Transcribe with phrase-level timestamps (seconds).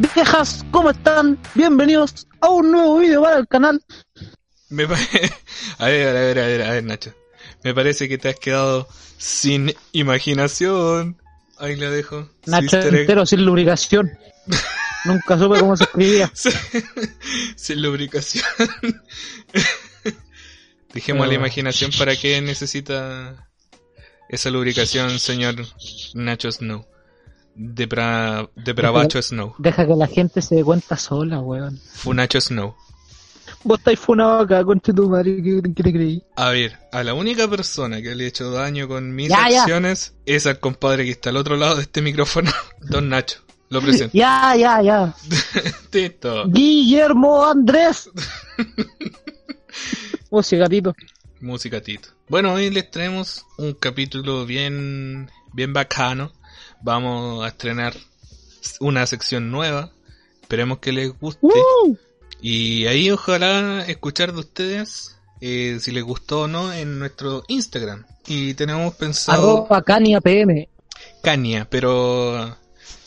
[0.00, 1.38] Viejas, ¿cómo están?
[1.54, 3.84] Bienvenidos a un nuevo video para el canal.
[4.70, 4.98] Me pa-
[5.78, 7.14] a ver, a ver, a ver, a ver, Nacho.
[7.62, 11.20] Me parece que te has quedado sin imaginación.
[11.58, 12.30] Ahí la dejo.
[12.46, 14.10] Nacho entero sin lubricación.
[15.04, 16.32] Nunca supe cómo se escribía.
[17.56, 18.44] sin lubricación.
[20.94, 23.50] Dejemos la imaginación para qué necesita
[24.30, 25.56] esa lubricación, señor
[26.14, 26.86] Nacho Snow.
[27.62, 28.48] Depra...
[28.56, 29.54] Depravacho Snow.
[29.58, 31.78] Deja que la gente se dé cuenta sola, weón.
[31.94, 32.74] Funacho Snow.
[33.64, 36.22] Vos estáis funado acá, conche tu madre, ¿qué, te creí?
[36.36, 39.60] A ver, a la única persona que le he hecho daño con mis Ya, ya.
[39.62, 43.40] acciones es al compadre que está al otro lado de este micrófono, Don Nacho.
[43.68, 44.16] Lo presento.
[44.16, 45.14] Ya, ya, ya.
[45.90, 46.48] Tito.
[46.48, 48.10] Guillermo Andrés.
[50.42, 50.94] Sí, gatito.
[51.40, 52.08] Música Tito.
[52.28, 56.32] Bueno, hoy les traemos un capítulo bien, bien bacano.
[56.82, 57.94] Vamos a estrenar
[58.80, 59.90] una sección nueva.
[60.42, 61.48] Esperemos que les guste.
[62.40, 68.04] Y ahí ojalá escuchar de ustedes eh, si les gustó o no en nuestro Instagram.
[68.26, 70.68] Y tenemos pensado Arroba Cania PM.
[71.22, 72.56] Cania, pero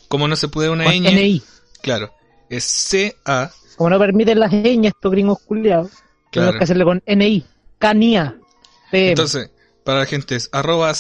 [0.08, 1.42] como no se puede una Con ñ, NI.
[1.82, 2.14] claro,
[2.50, 5.92] es C-A, Como no permiten las ñ estos gringos culiados,
[6.32, 6.58] tenemos claro.
[6.58, 7.46] que hacerle con NI.
[7.80, 8.38] Cania
[8.92, 9.10] PM.
[9.10, 9.50] Entonces,
[9.84, 10.94] para la gente es arroba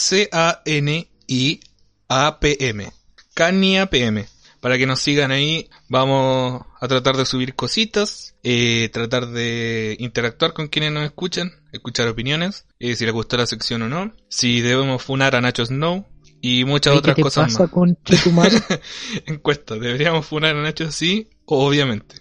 [2.13, 2.91] C-A-N-I-A-P-M.
[3.33, 4.25] Cania PM.
[4.61, 10.53] Para que nos sigan ahí, vamos a tratar de subir cositas, eh, tratar de interactuar
[10.53, 14.61] con quienes nos escuchan, escuchar opiniones, eh, si les gustó la sección o no, si
[14.61, 16.05] debemos funar a Nacho Snow
[16.39, 18.33] y muchas otras ¿Qué te cosas pasa, más.
[18.33, 18.61] madre?
[19.25, 20.89] Encuesta, ¿deberíamos funar a Nacho?
[20.93, 22.15] Sí, obviamente.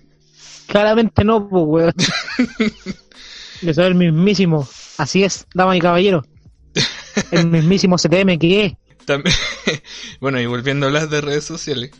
[0.67, 1.95] Claramente no, pues, weón.
[3.63, 4.67] Yo soy el mismísimo.
[4.99, 6.25] Así es, dama y caballero.
[7.31, 8.73] El mismísimo CTM que es.
[9.05, 9.35] También,
[10.21, 11.91] bueno, y volviendo a hablar de redes sociales,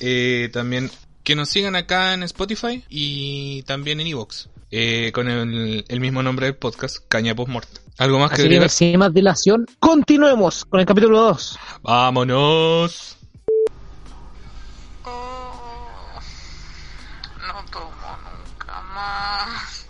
[0.00, 0.90] eh, también
[1.22, 6.22] que nos sigan acá en Spotify y también en Evox, eh, con el, el mismo
[6.22, 7.82] nombre del podcast, Caña Postmortem.
[7.98, 8.70] ¿Algo más que Así que agregar?
[8.70, 11.58] sin más dilación, continuemos con el capítulo 2.
[11.82, 13.16] ¡Vámonos!
[17.38, 17.90] No tomo
[18.48, 19.86] nunca más.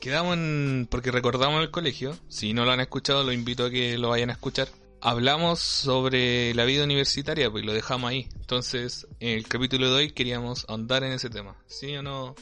[0.00, 0.88] Quedamos en...
[0.90, 4.30] porque recordamos el colegio, si no lo han escuchado lo invito a que lo vayan
[4.30, 4.68] a escuchar.
[5.02, 8.28] Hablamos sobre la vida universitaria, pues lo dejamos ahí.
[8.38, 11.56] Entonces, en el capítulo de hoy queríamos ahondar en ese tema.
[11.66, 12.34] ¿Sí o no,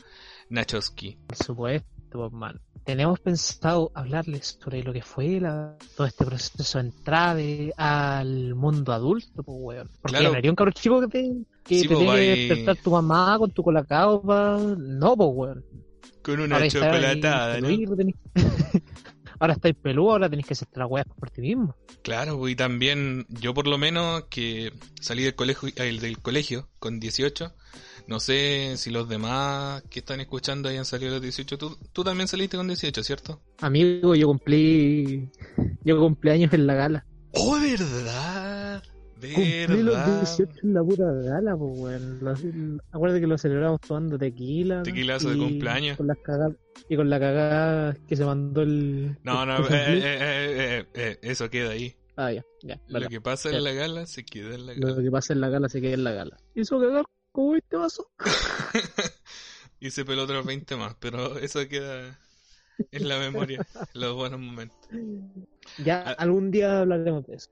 [0.50, 1.18] Nachoski?
[1.28, 2.60] Por supuesto, pues, man.
[2.84, 7.36] Tenemos pensado hablarles sobre lo que fue la- todo este proceso de entrada
[7.76, 9.90] al mundo adulto, pues, weón.
[10.00, 10.32] Porque Claro.
[10.32, 11.32] no haría un cabrón chico que te,
[11.64, 14.58] que Sí, te pues, tiene que vai- despertar tu mamá con tu colacao, pa...
[14.78, 15.64] No, pues, weón.
[16.22, 17.68] Con una Ahora está ahí chocolatada, ¿no?
[19.38, 21.76] ahora estáis peludo, ahora tenés que hacer las weas por ti mismo.
[22.02, 27.00] Claro, y también yo por lo menos que salí del colegio, el del colegio con
[27.00, 27.52] 18,
[28.06, 32.04] no sé si los demás que están escuchando hayan salido a los 18, tú, tú
[32.04, 33.40] también saliste con 18, ¿cierto?
[33.60, 35.30] Amigo, yo cumplí.
[35.84, 37.06] Yo cumplí años en la gala.
[37.32, 38.67] Oh, verdad,
[39.20, 40.20] Cumplí los verdad.
[40.22, 42.18] 18 en la pura gala, pues, weón.
[42.20, 44.82] Lo- Acuérdate que lo celebramos tomando tequila.
[44.82, 45.96] Tequilazo de cumpleaños.
[45.96, 46.54] Con las cagadas.
[46.88, 49.18] Y con la cagada que se mandó el.
[49.24, 50.04] No, no, el eh, Luis.
[50.04, 51.94] eh, eh, eh, eh, eso queda ahí.
[52.16, 52.80] Ah, ya, ya.
[52.88, 53.58] Lo que pasa Ya.
[53.58, 55.02] en la gala se queda en la Lo gala.
[55.02, 56.36] que pasa en la gala se queda en la gala.
[56.54, 58.10] ¿Hizo cagar como este vaso?
[59.80, 62.18] y se peló otros 20 más, pero eso queda
[62.92, 63.64] en la memoria,
[63.94, 64.78] los buenos momentos.
[65.84, 66.12] Ya, Ah.
[66.18, 67.50] algún día hablaremos de eso.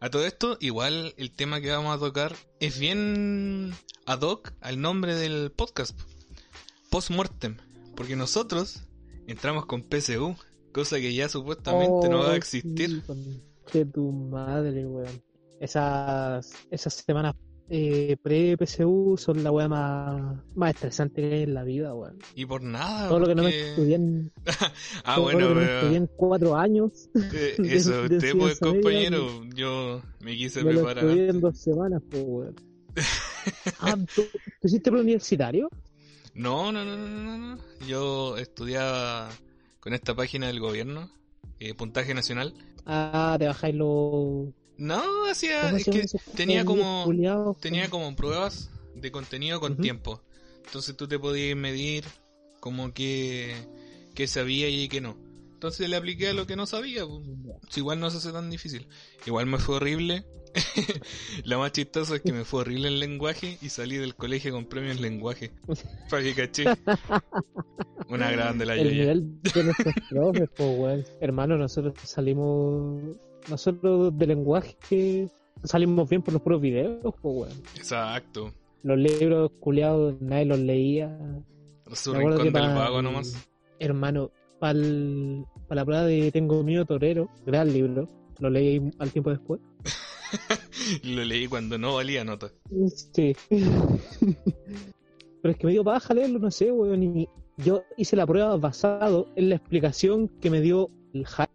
[0.00, 3.72] A todo esto, igual el tema que vamos a tocar es bien
[4.06, 5.98] ad hoc al nombre del podcast.
[6.90, 7.56] Postmortem.
[7.94, 8.84] Porque nosotros
[9.26, 10.36] entramos con PSU,
[10.72, 13.02] cosa que ya supuestamente no va a Oh, existir.
[13.06, 15.22] sí, Que tu madre, weón.
[15.60, 17.34] Esas, esas semanas
[17.70, 22.18] eh, pre-PSU son la weá más, más estresante que hay en la vida, weón.
[22.34, 23.08] Y por nada.
[23.08, 24.32] Todo lo que no me estudié en,
[25.04, 28.16] Ah, todo bueno, lo que no me pero- estudié en cuatro años, eh, eso, de
[28.16, 31.04] usted pues media, compañero, yo me quise me lo preparar.
[31.04, 32.56] estudié en dos semanas, pues, weón.
[33.78, 34.22] Ah, ¿tú,
[34.60, 35.68] ¿tú hiciste preuniversitario?
[36.34, 37.58] No, no, no, no, no, no.
[37.86, 39.30] Yo estudiaba
[39.80, 41.10] con esta página del gobierno,
[41.60, 42.52] eh, Puntaje Nacional.
[42.84, 44.48] Ah, te bajáis los...
[44.80, 47.60] No, hacía, ¿cómo es que tenía como, culiados?
[47.60, 50.22] tenía como pruebas de contenido con tiempo.
[50.64, 52.04] Entonces tú te podías medir
[52.60, 53.54] como que,
[54.14, 55.18] que sabía y que no.
[55.52, 57.04] Entonces le apliqué a lo que no sabía.
[57.06, 57.76] pues.
[57.76, 58.86] Igual no se hace tan difícil.
[59.26, 60.24] Igual me fue horrible.
[61.44, 64.64] Lo más chistoso es que me fue horrible el lenguaje y salí del colegio con
[64.64, 65.52] premio en lenguaje.
[66.10, 66.64] Para que caché.
[68.08, 71.12] Una grande la el nivel de nuestros profes, pues.
[71.20, 73.16] Hermano, nosotros salimos.
[73.48, 75.28] Nosotros de lenguaje
[75.64, 77.62] salimos bien por los puros videos, pues, weón.
[77.76, 78.52] Exacto.
[78.82, 81.18] Los libros culiados nadie los leía.
[81.92, 83.34] Su rincón que del pa- vago nomás.
[83.78, 88.08] Hermano, para la prueba de Tengo miedo torero, gran libro,
[88.38, 89.60] lo leí al tiempo después.
[91.02, 92.52] Lo leí cuando no valía nota.
[93.12, 93.34] Sí.
[95.42, 97.02] Pero es que me dio paja leerlo, no sé, weón.
[97.02, 97.28] Y
[97.58, 101.50] yo hice la prueba basado en la explicación que me dio el hack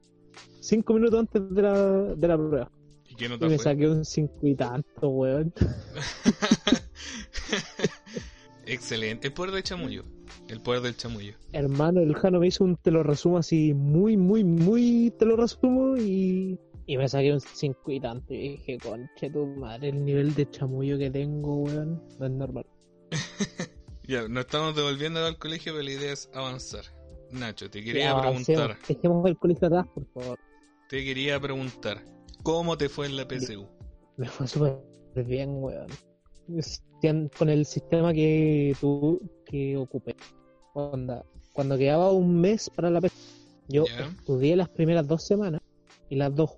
[0.65, 1.73] cinco minutos antes de la,
[2.15, 2.71] de la prueba.
[3.07, 3.59] ¿Y qué Y nota me fue?
[3.59, 5.53] saqué un cinco y tanto, weón.
[8.65, 9.27] Excelente.
[9.27, 10.03] El poder del chamullo.
[10.47, 11.33] El poder del chamullo.
[11.53, 15.35] Hermano, el Jano me hizo un te lo resumo así, muy, muy, muy te lo
[15.37, 18.33] resumo y, y me saqué un cinco y tanto.
[18.33, 22.65] Y dije, conche tu madre, el nivel de chamullo que tengo, weón, no es normal.
[24.07, 26.83] Ya, nos estamos devolviendo al colegio, pero la idea es avanzar.
[27.31, 28.77] Nacho, te quería Ya, preguntar.
[28.87, 30.39] Dejemos el colegio atrás, por favor.
[30.89, 32.03] Te quería preguntar.
[32.43, 33.67] ¿Cómo te fue en la PSU?
[34.17, 34.77] Me fue súper
[35.25, 35.87] bien, weón.
[37.37, 40.15] Con el sistema que tú que ocupé.
[40.73, 43.15] Onda, cuando quedaba un mes para la PSU,
[43.67, 45.61] yo estudié las primeras dos semanas
[46.07, 46.51] y las dos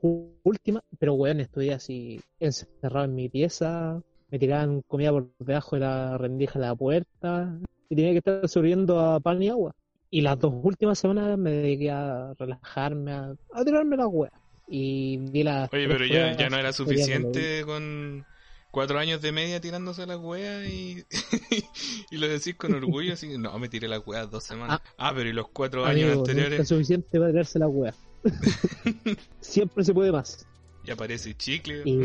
[0.43, 5.79] últimas, pero weón, estudié así encerrado en mi pieza, me tiraban comida por debajo de
[5.79, 7.57] la rendija de la puerta
[7.87, 9.73] y tenía que estar sobreviviendo a pan y agua.
[10.09, 14.31] Y las dos últimas semanas me dediqué a relajarme, a, a tirarme la wea.
[14.69, 18.25] Y di las Oye, pero ya, ya no era suficiente con
[18.71, 21.03] cuatro años de media tirándose las weas y,
[22.11, 23.37] y lo decís con orgullo así.
[23.37, 24.81] No, me tiré las weas dos semanas.
[24.97, 27.93] Ah, pero y los cuatro años Amigo, anteriores es suficiente para tirarse la wea.
[29.41, 30.45] Siempre se puede más.
[30.83, 31.81] ya aparece chicle.
[31.85, 32.01] Y...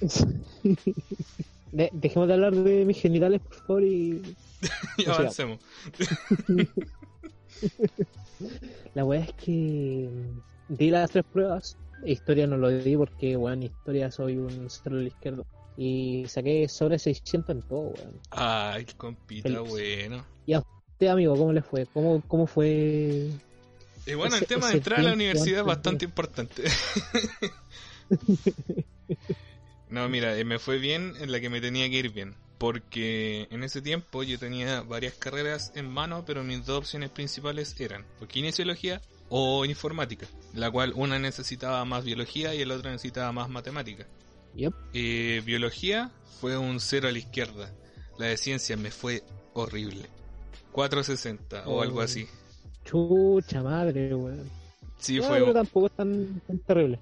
[1.72, 4.22] De- dejemos de hablar de mis genitales, por favor, y
[4.96, 5.60] y avancemos.
[8.94, 11.76] la wea es que mm, di las tres pruebas.
[12.04, 15.42] Historia no lo di porque, weón, historia soy un cero a la izquierda.
[15.78, 18.20] Y saqué sobre 600 en todo, weón.
[18.30, 19.68] Ay, compita, Feliz.
[19.68, 20.24] bueno.
[20.96, 21.84] Usted, amigo, ¿cómo le fue?
[21.92, 23.28] ¿Cómo, cómo fue?
[24.06, 26.62] Y bueno, el tema de entrar a la universidad es de- bastante importante.
[29.90, 32.34] no, mira, eh, me fue bien en la que me tenía que ir bien.
[32.58, 37.78] Porque en ese tiempo yo tenía varias carreras en mano, pero mis dos opciones principales
[37.80, 43.30] eran o kinesiología o informática, la cual una necesitaba más biología y el otro necesitaba
[43.32, 44.06] más matemática.
[44.54, 44.72] Yep.
[44.94, 46.10] Eh, biología
[46.40, 47.72] fue un cero a la izquierda.
[48.18, 50.08] La de ciencias me fue horrible.
[50.72, 51.82] 460 o Oh.
[51.82, 52.26] algo así.
[52.84, 54.48] Chucha madre, weón.
[54.98, 56.98] Sí, No, fue, pero tampoco es tan, tan terrible.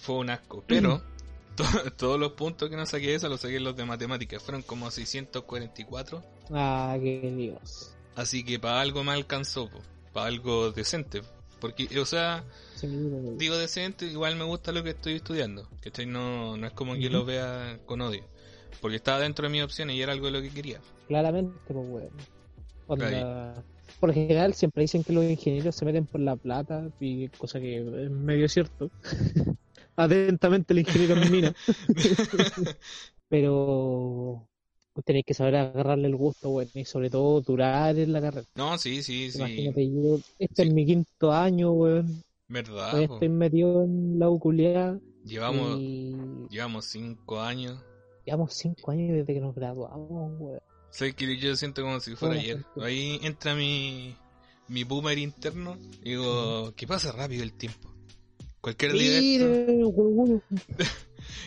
[0.00, 0.62] fue un asco.
[0.66, 1.02] Pero
[1.58, 4.42] to- todos los puntos que no saqué de esa los saqué los de matemáticas.
[4.42, 6.22] Fueron como 644.
[6.50, 7.94] Ah, qué Dios.
[8.16, 9.68] Así que para algo me alcanzó.
[10.12, 11.22] Para algo decente.
[11.60, 12.44] Porque, o sea,
[12.76, 12.86] Sí,
[13.36, 15.68] digo decente, igual me gusta lo que estoy estudiando.
[15.80, 16.06] ¿Cachai?
[16.06, 18.24] No, no es como que lo vea con odio.
[18.80, 20.80] Porque estaba dentro de mis opciones y era algo de lo que quería.
[21.08, 22.10] Claramente, pues, weón.
[22.86, 23.54] Onda,
[23.98, 27.78] Por general siempre dicen que los ingenieros se meten por la plata, y cosa que
[27.78, 28.90] es medio cierto.
[29.98, 31.54] Atentamente el ingeniero en mina.
[33.28, 34.48] Pero
[35.04, 38.46] tenéis que saber agarrarle el gusto, weón, y sobre todo durar en la carrera.
[38.56, 39.38] no, sí, sí, sí.
[39.38, 40.68] Imagínate, yo, este Sí.
[40.68, 42.22] es mi quinto año, weón.
[42.48, 43.06] ¿Verdad?
[43.06, 43.14] po?
[43.14, 44.98] estoy metido en la uculeada.
[45.24, 46.16] Llevamos, Y
[46.50, 47.78] llevamos cinco años.
[48.24, 50.60] llevamos cinco años desde que nos graduamos, weón.
[50.90, 52.64] Sé que yo siento como si fuera ayer.
[52.80, 54.16] Ahí entra mi,
[54.68, 55.76] mi boomer interno.
[56.02, 57.92] y Digo, que pasa rápido el tiempo.
[58.60, 59.92] Cualquier día de esto,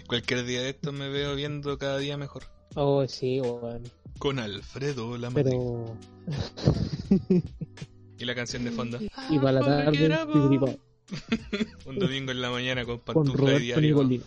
[0.08, 2.44] cualquier día de esto me veo viendo cada día mejor.
[2.76, 3.84] Oh, sí, weón.
[4.18, 5.32] Con Alfredo la.
[5.32, 5.98] Pero.
[8.22, 9.00] Y la canción de fondo.
[9.32, 9.98] Y para la tarde,
[10.48, 10.78] gripado.
[11.88, 14.22] Un domingo en la mañana con pantufla de diario.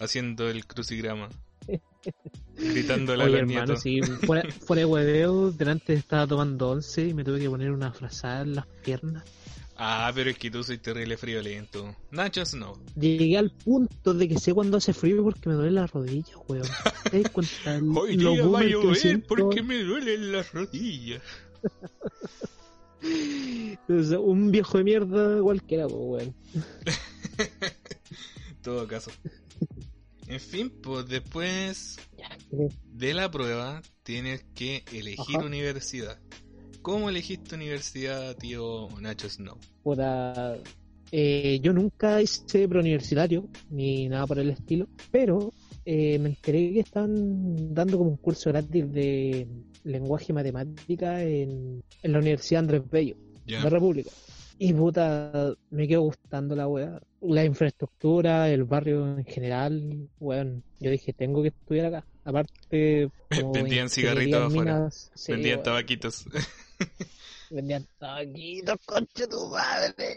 [0.00, 1.28] Haciendo el crucigrama.
[2.56, 7.14] Gritándole a Oye, los hermano, sí, fuera, fuera de hueveo, delante estaba tomando once y
[7.14, 9.22] me tuve que poner una frazada en las piernas.
[9.80, 11.94] Ah, pero es que tú soy terrible friolento.
[12.10, 12.76] Nachos no.
[12.96, 16.66] Llegué al punto de que sé cuando hace frío porque me duele la rodilla, weón.
[17.08, 17.54] ¿Te das cuenta?
[17.94, 19.82] Hoy lo día va a llover porque me
[20.52, 21.22] rodillas.
[23.88, 26.34] O sea, un viejo de mierda cualquiera, weón.
[28.62, 29.12] todo caso.
[30.26, 31.96] En fin, pues después
[32.84, 35.46] de la prueba tienes que elegir Ajá.
[35.46, 36.18] universidad.
[36.88, 39.58] ¿Cómo elegiste universidad, tío Nacho Snow?
[39.82, 40.56] Puta,
[41.12, 45.52] eh, yo nunca hice preuniversitario ni nada por el estilo, pero
[45.84, 49.46] eh, me enteré que están dando como un curso gratis de
[49.84, 53.16] lenguaje y matemática en, en la Universidad Andrés Bello,
[53.46, 53.62] Ya.
[53.62, 54.10] de República.
[54.58, 56.98] Y puta, me quedó gustando la weá.
[57.20, 60.64] La infraestructura, el barrio en general, weón.
[60.80, 62.06] Yo dije, tengo que estudiar acá.
[62.24, 63.10] Aparte,
[63.52, 64.78] Vendían cigarritos afuera.
[64.78, 65.64] minas, sí, Vendían weón.
[65.64, 66.24] tabaquitos.
[67.50, 70.16] Vendían tabaquitos, concha tu madre.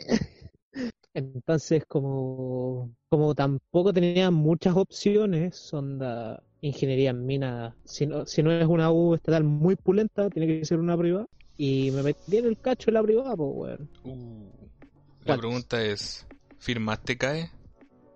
[1.13, 8.51] Entonces, como, como tampoco tenía muchas opciones, onda ingeniería en minas, si no, si no
[8.51, 11.25] es una U estatal muy pulenta, tiene que ser una privada.
[11.57, 13.89] Y me metí en el cacho de la privada, pues, weón.
[14.03, 14.49] Uh,
[15.25, 16.25] la pregunta es,
[16.59, 17.51] ¿firmaste CAE?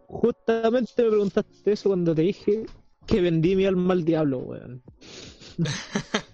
[0.08, 2.66] Justamente me preguntaste eso cuando te dije
[3.06, 4.82] que vendí mi alma al diablo, weón.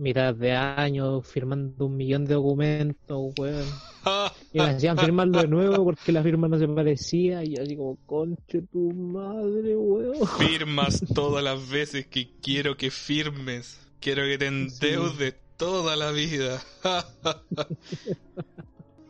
[0.00, 3.66] Mitad de años firmando un millón de documentos, weón.
[4.52, 7.44] Y me hacían firmarlo de nuevo porque la firma no se parecía.
[7.44, 10.26] Y yo así como, conche tu madre, weón.
[10.38, 13.78] Firmas todas las veces que quiero que firmes.
[14.00, 16.62] Quiero que te endeudes toda la vida.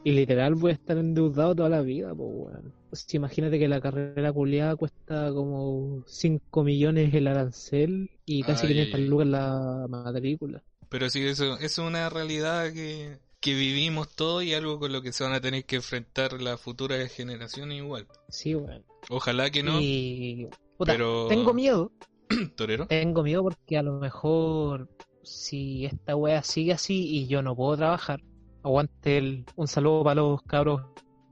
[0.02, 2.75] Y literal voy a estar endeudado toda la vida, pues, weón.
[3.12, 8.94] Imagínate que la carrera culiada cuesta como 5 millones el arancel y casi Ay, 500
[8.94, 9.09] ay, ay.
[9.09, 10.62] lucas la matrícula.
[10.90, 15.12] Pero sí, eso, es una realidad que, que vivimos todos y algo con lo que
[15.12, 18.06] se van a tener que enfrentar las futuras generaciones igual.
[18.28, 18.85] Sí, weón.
[19.09, 21.92] Ojalá que no, Y puta, pero- tengo miedo,
[22.56, 22.87] torero.
[22.87, 24.88] tengo miedo porque a lo mejor
[25.23, 28.20] si esta wea sigue así y yo no puedo trabajar,
[28.62, 30.82] aguante el, un saludo para los cabros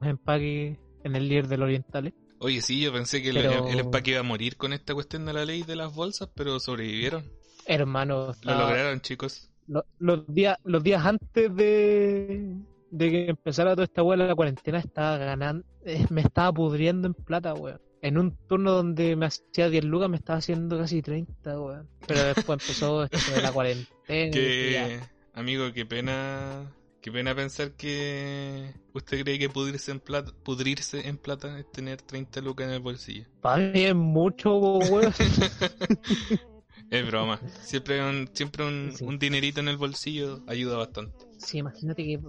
[0.03, 2.15] empaque en el líder del Orientales.
[2.41, 5.27] Oye, sí, yo pensé que el- Pero- el, empaque iba a morir con esta cuestión
[5.27, 7.25] de la ley de las bolsas, pero sobrevivieron.
[7.67, 9.48] Hermano, Lo estaba- lograron, chicos.
[9.69, 12.57] Lo- los días los días antes de,
[12.91, 17.15] de que empezara toda esta wea la cuarentena estaba ganando, eh, me estaba pudriendo en
[17.15, 17.81] plata, weón.
[18.01, 21.89] En un turno donde me hacía 10 lucas me estaba haciendo casi 30, weón.
[22.07, 24.33] Pero después empezó esto de la cuarentena.
[24.33, 25.01] Que,
[25.35, 26.73] amigo, qué pena,
[27.03, 32.01] qué pena pensar que usted cree que pudrirse en plata, pudrirse en plata es tener
[32.01, 33.27] 30 lucas en el bolsillo.
[33.41, 35.13] Para mí es mucho, weón.
[36.91, 37.39] Es broma.
[37.63, 39.05] Siempre un, siempre un, Sí.
[39.05, 41.15] un dinerito en el bolsillo ayuda bastante.
[41.39, 42.21] Sí, imagínate que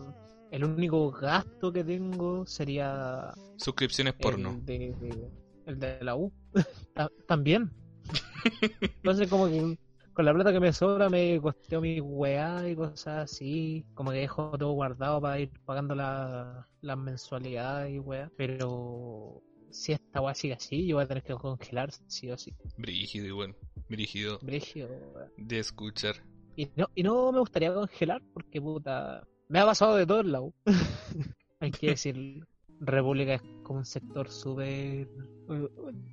[0.52, 4.50] el único gasto que tengo sería Suscripciones porno.
[4.52, 5.30] el de, de-
[5.66, 6.32] el de la U.
[6.94, 7.72] Ta- También.
[8.82, 9.78] Entonces como que
[10.14, 13.86] con la plata que me sobra me costeo mi weá y cosas así.
[13.94, 18.30] Como que dejo todo guardado para ir pagando la- las mensualidades y weá.
[18.36, 22.54] Pero si esta weá sigue así, yo voy a tener que congelar sí o sí.
[22.78, 23.56] Brígido igual.
[23.90, 25.28] Brígido Brígido, weá.
[25.38, 26.16] de escuchar.
[26.56, 29.26] Y no, y no me gustaría congelar porque puta.
[29.48, 30.54] Me ha pasado de todo el lado.
[31.62, 32.46] Hay que decir,
[32.82, 35.08] República es como un sector súper eh,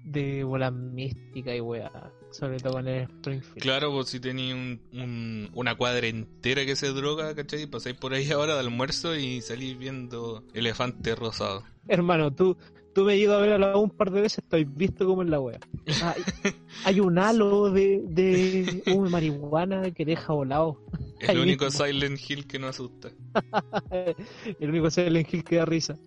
[0.05, 2.13] de bola mística y weá.
[2.31, 3.59] Sobre todo con el Springfield.
[3.63, 7.67] Claro, pues si tenéis un, un- una cuadra entera que se droga, ¿cachai?
[7.67, 11.65] Pasáis por ahí ahora de almuerzo y salís viendo elefante rosado.
[11.89, 12.57] Hermano, tú,
[12.97, 15.21] tú me ido a ver a la U un par de veces, estoy visto como
[15.21, 15.61] en la wea.
[16.03, 16.23] Hay,
[16.87, 20.83] hay un halo de, de humo marihuana que deja volado.
[21.21, 21.85] El único mismo.
[21.85, 23.11] Silent Hill que no asusta.
[24.61, 25.99] El único Silent Hill que da risa.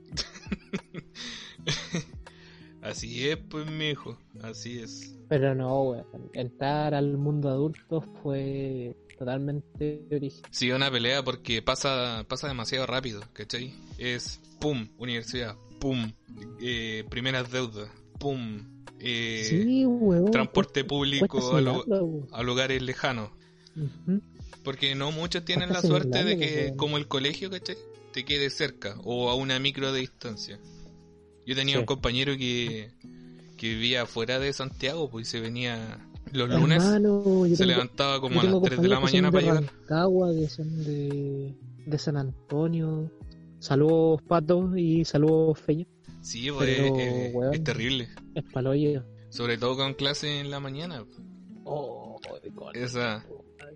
[2.82, 4.18] Así es, pues, mijo.
[4.42, 5.16] Así es.
[5.28, 6.32] Pero no, weón.
[6.34, 10.50] Entrar al mundo adulto fue totalmente original.
[10.52, 13.76] Sí, una pelea porque pasa, pasa demasiado rápido, ¿cachai?
[14.00, 16.12] Es pum, universidad, pum,
[16.62, 18.60] eh, primeras deudas, pum,
[19.00, 20.30] eh, sí, weón.
[20.32, 21.56] transporte cuesta- público
[22.32, 23.30] a, lugares lejanos.
[24.64, 27.78] Porque no muchos tienen la suerte de que, como el colegio, ¿cachai?
[28.14, 30.60] Te quede cerca o a una micro de distancia.
[31.46, 31.80] Yo tenía Sí.
[31.80, 32.92] un compañero que,
[33.58, 38.20] que vivía fuera de Santiago, pues y se venía los lunes, Hermano, se tengo- levantaba
[38.20, 39.64] como a las tengo 3 de la mañana para llegar.
[39.64, 41.56] Rancagua, que son de,
[41.86, 43.10] de San Antonio.
[43.60, 45.86] Saludos, Pato, y saludos, Feña.
[46.22, 47.54] Sí, pues Pero, es- es- weón.
[47.54, 48.10] es terrible.
[48.36, 49.04] Es paloyo.
[49.30, 51.06] Sobre todo con clase en la mañana.
[51.66, 52.20] Oh,
[52.56, 53.26] con- Esa.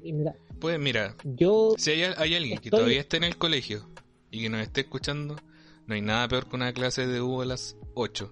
[0.03, 3.87] y mira, Pues mira, yo si hay, hay alguien que todavía esté en el colegio
[4.31, 5.35] y que nos esté escuchando,
[5.87, 8.31] no hay nada peor que una clase de U a las 8.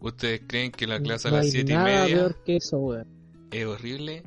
[0.00, 2.78] ¿Ustedes creen que la clase no a las hay 7 y media peor que eso,
[2.78, 3.06] weón.
[3.50, 4.22] es horrible?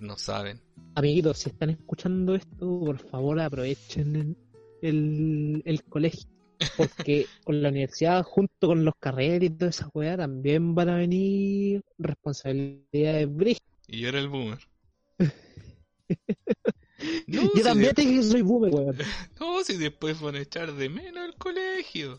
[0.00, 0.60] No saben.
[0.94, 4.36] Amiguitos, si están escuchando esto, por favor aprovechen
[4.82, 6.28] el, el, colegio.
[6.76, 10.96] Porque con la universidad, junto con los carreras y toda esa weá, también van a
[10.96, 13.68] venir responsabilidades brígidas.
[13.88, 14.58] Y yo era el boomer.
[17.26, 18.98] No, Yo si también te dije que soy boomer, weón.
[19.40, 22.18] no, si después van a echar de menos el colegio.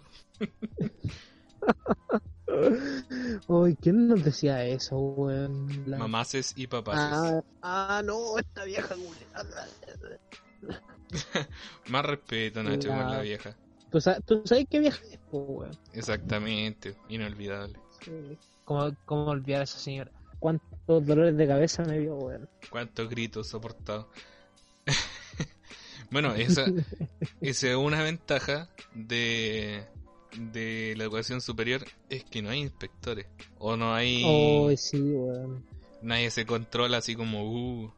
[3.48, 5.84] Ay, ¿quién nos decía eso, weón?
[5.86, 7.02] La- Mamaces y papaces.
[7.04, 8.96] Ah, ah, no, esta vieja.
[11.90, 13.56] Más respeto, Nacho, con La- vieja.
[13.92, 15.72] ¿Tú sabes, ¿Tú sabes qué vieja es, weón?
[15.94, 17.78] Exactamente, inolvidable.
[18.04, 18.38] Sí.
[18.64, 20.12] ¿Cómo, ¿Cómo olvidar a esa señora?
[20.42, 22.50] cuántos dolores de cabeza me dio, weón.
[22.70, 24.08] Cuántos gritos soportados.
[26.12, 26.66] bueno, esa,
[27.42, 29.86] esa es una ventaja de,
[30.36, 33.28] de la educación superior, es que no hay inspectores.
[33.60, 34.24] O no hay...
[34.26, 35.64] Oh, sí, weón.
[36.02, 37.44] Nadie se controla así como...
[37.44, 37.94] Uh.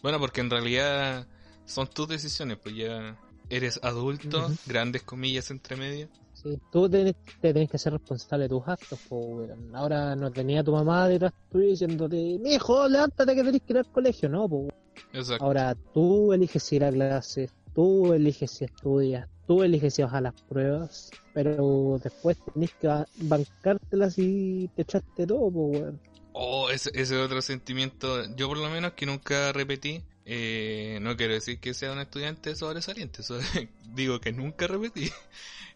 [0.00, 1.26] Bueno, porque en realidad
[1.68, 3.16] son tus decisiones, pues ya
[3.50, 6.08] eres adulto, grandes comillas entre medio.
[6.34, 9.74] Sí, tú tenés- te tenés que ser responsable de tus actos, weón.
[9.74, 13.86] Ahora no tenía tu mamá detrás tuyo diciéndote, mijo, levántate que tenés que ir al
[13.86, 14.68] colegio, no, po.
[15.12, 15.44] Exacto.
[15.44, 20.14] Ahora tú eliges si ir a clases, tú eliges si estudias, tú eliges si vas
[20.14, 26.00] a las pruebas, pero después tenés que ba- bancártelas y te echaste todo, po, weón.
[26.34, 31.32] Oh, ese, ese otro sentimiento, yo por lo menos que nunca repetí, eh, no quiero
[31.32, 33.22] decir que sea un estudiante sobresaliente,
[33.94, 35.10] digo que nunca repetí.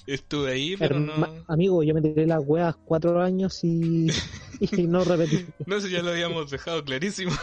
[0.06, 1.44] Estuve ahí, pero no...
[1.46, 4.08] Amigo, yo me tiré las weas cuatro años y,
[4.60, 5.46] y no repetí.
[5.66, 7.32] No sé, ya lo habíamos dejado clarísimo.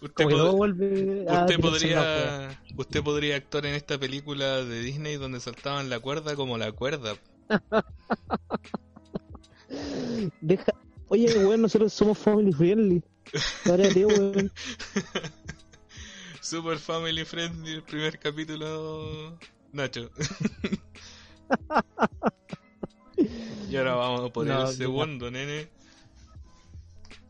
[0.00, 6.34] usted, pod- podría usted podría actuar en esta película de Disney donde saltaban la cuerda
[6.34, 7.14] como la cuerda.
[10.40, 10.72] Deja...
[11.12, 13.02] Oye, weón, nosotros somos family friendly.
[13.66, 14.50] Ahora, tío, weón.
[16.40, 19.36] Super Family Friendly, el primer capítulo.
[19.72, 20.10] Nacho.
[23.68, 25.68] y ahora vamos por No, el segundo, nene.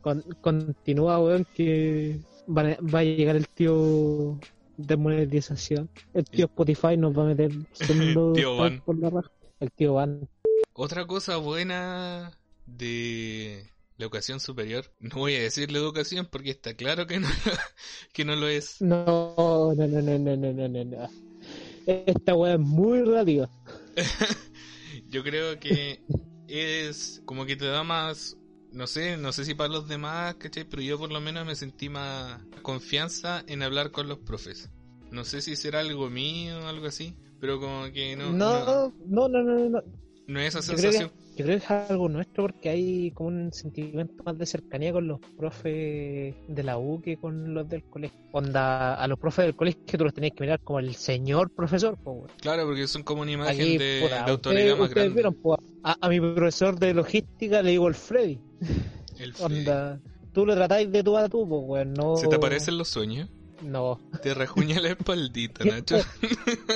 [0.01, 4.39] Con- continúa, weón, que va a, va a llegar el tío
[4.77, 5.91] de monetización.
[6.15, 7.51] El tío Spotify nos va a meter
[8.35, 8.81] tío Van.
[8.83, 9.31] por la raja.
[9.59, 10.29] El tío Van.
[10.73, 12.31] Otra cosa buena
[12.67, 13.72] de
[14.03, 14.85] la educación superior.
[14.99, 17.29] No voy a decirle educación porque está claro que no,
[18.13, 18.81] que no lo es.
[18.81, 21.11] No, no, no, no, no, no, no, no.
[21.87, 23.49] Esta weá es muy relativa.
[25.09, 26.03] Yo creo que
[26.49, 28.37] es como que te da más,
[28.73, 30.65] no sé, no sé si para los demás, ¿cachai?
[30.65, 34.71] Pero yo por lo menos me sentí más confianza en hablar con los profes.
[35.11, 38.33] No sé si será algo mío o algo así, pero como que no.
[38.33, 39.69] No, no, no, no, no.
[39.69, 39.83] No,
[40.27, 44.23] no es esa sensación yo creo que es algo nuestro porque hay como un sentimiento
[44.25, 48.19] más de cercanía con los profes de la U que con los del colegio.
[48.33, 51.97] Onda, a los profes del colegio tú los tenías que mirar como el señor profesor,
[51.97, 52.27] po.
[52.41, 55.15] Claro, porque son como una imagen Aquí, de, autoridad más ustedes grande.
[55.15, 58.39] vieron, po, a, a mi profesor de logística le digo el Freddy.
[59.19, 59.59] El Freddy.
[59.61, 60.01] Onda,
[60.33, 61.95] tú lo tratáis de tú a tú, pues, weón.
[61.95, 63.31] No, ¿Se te aparecen los sueños?
[63.63, 64.01] No.
[64.23, 65.97] Te rajuña la espaldita, ¿Qué, Nacho.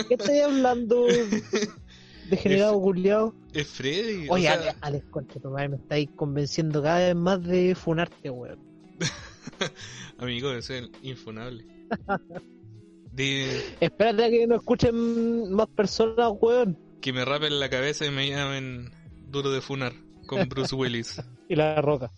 [0.08, 1.06] ¿Qué estás hablando?
[2.30, 3.34] Degenerado culiao.
[3.52, 4.28] Es Freddy.
[4.28, 7.74] Oye, o sea, Ale- Alex, concha tu madre, me estáis convenciendo cada vez más de
[7.74, 8.58] funarte, weón.
[10.18, 11.64] amigo, ese es infunable.
[13.12, 16.78] De Espérate a que no escuchen más personas, weón.
[17.00, 18.90] que me rapen la cabeza y me llamen
[19.28, 19.92] duro de funar
[20.26, 21.22] con Bruce Willis.
[21.48, 22.10] Y la roca.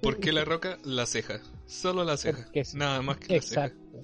[0.00, 0.78] ¿Por qué la roca?
[0.84, 1.40] La ceja.
[1.66, 2.48] Solo la ceja.
[2.64, 2.76] Sí.
[2.78, 3.66] Nada más que la ceja.
[3.66, 4.02] Exacto.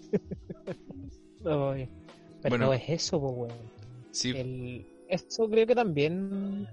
[1.72, 1.88] Ay,
[2.44, 2.66] Pero Bueno.
[2.66, 3.70] no es eso, pues, weón.
[4.10, 6.68] Sí, El, eso creo que también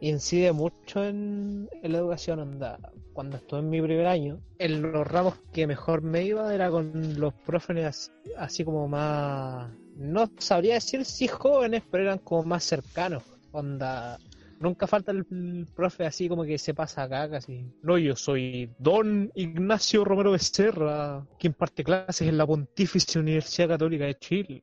[0.00, 2.78] incide mucho en, en la educación onda.
[3.12, 7.20] Cuando estuve en mi primer año, en los ramos que mejor me iba era con
[7.20, 12.64] los profes así, así como más, no sabría decir si jóvenes, pero eran como más
[12.64, 13.22] cercanos.
[13.52, 14.18] Onda,
[14.58, 17.66] nunca falta el, el profe así como que se pasa acá casi.
[17.82, 24.06] No, yo soy Don Ignacio Romero Becerra, quien parte clases en la Pontificia Universidad Católica
[24.06, 24.62] de Chile.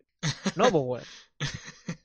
[0.55, 1.03] No, pues, weón.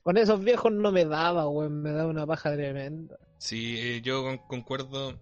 [0.03, 3.17] Con esos viejos no me daba, weón, me daba una paja tremenda.
[3.37, 5.17] sí, eh, yo con- concuerdo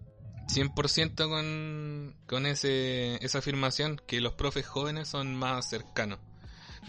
[0.48, 6.18] 100% con, con ese, esa afirmación que los profes jóvenes son más cercanos.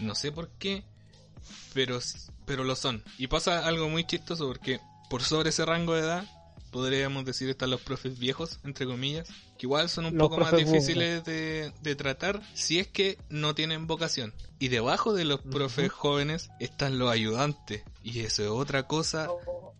[0.00, 0.84] No sé por qué,
[1.72, 1.98] pero,
[2.46, 3.02] pero lo son.
[3.18, 6.24] Y pasa algo muy chistoso porque por sobre ese rango de edad,
[6.72, 9.28] podríamos decir están los profes viejos, entre comillas,
[9.64, 13.54] que igual son un Los poco más difíciles de, de tratar si es que no
[13.54, 14.34] tienen vocación.
[14.58, 17.82] Y debajo de los profes jóvenes están los ayudantes.
[18.02, 19.28] Y eso es otra cosa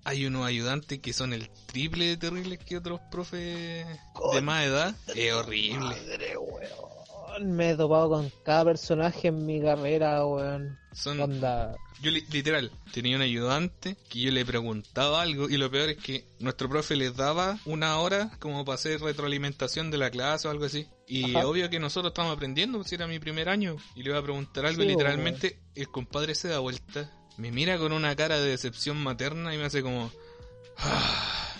[0.04, 3.86] hay unos ayudantes que son el triple de terribles que otros profes
[4.32, 4.94] de más edad.
[5.14, 5.78] Es horrible.
[5.78, 6.93] Madre, weón.
[7.40, 10.78] Me he topado con cada personaje en mi carrera, weón.
[10.92, 11.74] Son, Onda.
[12.00, 15.96] yo li- literal tenía un ayudante que yo le preguntaba algo y lo peor es
[15.98, 20.50] que nuestro profe les daba una hora como para hacer retroalimentación de la clase o
[20.52, 20.86] algo así.
[21.08, 21.46] Y Ajá.
[21.48, 23.76] obvio que nosotros estábamos aprendiendo, pues era mi primer año.
[23.96, 27.50] Y le iba a preguntar algo Sí, y literalmente el compadre se da vuelta, me
[27.50, 30.12] mira con una cara de decepción materna y me hace como...
[30.78, 31.52] "Ah,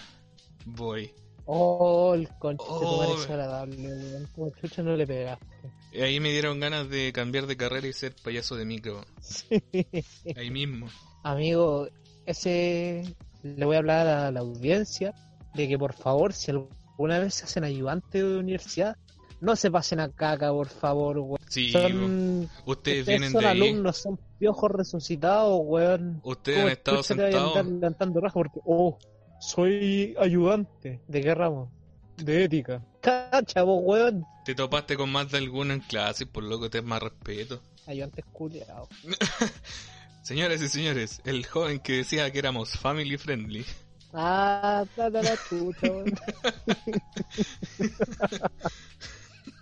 [0.64, 1.12] voy.
[1.46, 3.20] Oh, el conche Oh, madre weón.
[3.22, 4.28] es agradable, weón.
[4.34, 5.46] Como chucha no le pegaste.
[5.92, 9.04] Y ahí me dieron ganas de cambiar de carrera y ser payaso de micro.
[10.36, 10.86] Ahí mismo.
[11.22, 11.88] Amigo,
[12.26, 13.04] ese
[13.42, 15.14] le voy a hablar a la audiencia
[15.54, 18.96] de que por favor, si alguna vez se hacen ayudantes de universidad,
[19.40, 21.38] no se pasen a caca, por favor, weón.
[21.48, 23.60] Sí, Son, ustedes vienen son de ahí.
[23.60, 26.20] alumnos, son piojos resucitados, weón.
[26.24, 27.66] Ustedes ¿Cómo han estado sentados.
[27.66, 28.98] levantando raja porque, oh,
[29.44, 31.00] soy ayudante.
[31.06, 31.70] ¿De qué ramo?
[32.16, 32.82] De ética.
[33.00, 34.24] Cacha, vos, weón.
[34.44, 37.60] Te topaste con más de alguno en clase, por loco, te más respeto.
[37.86, 38.88] Ayudantes culiados.
[40.22, 43.64] Señoras y señores, el joven que decía que éramos family friendly.
[44.14, 46.14] Ah, la chucha, weón.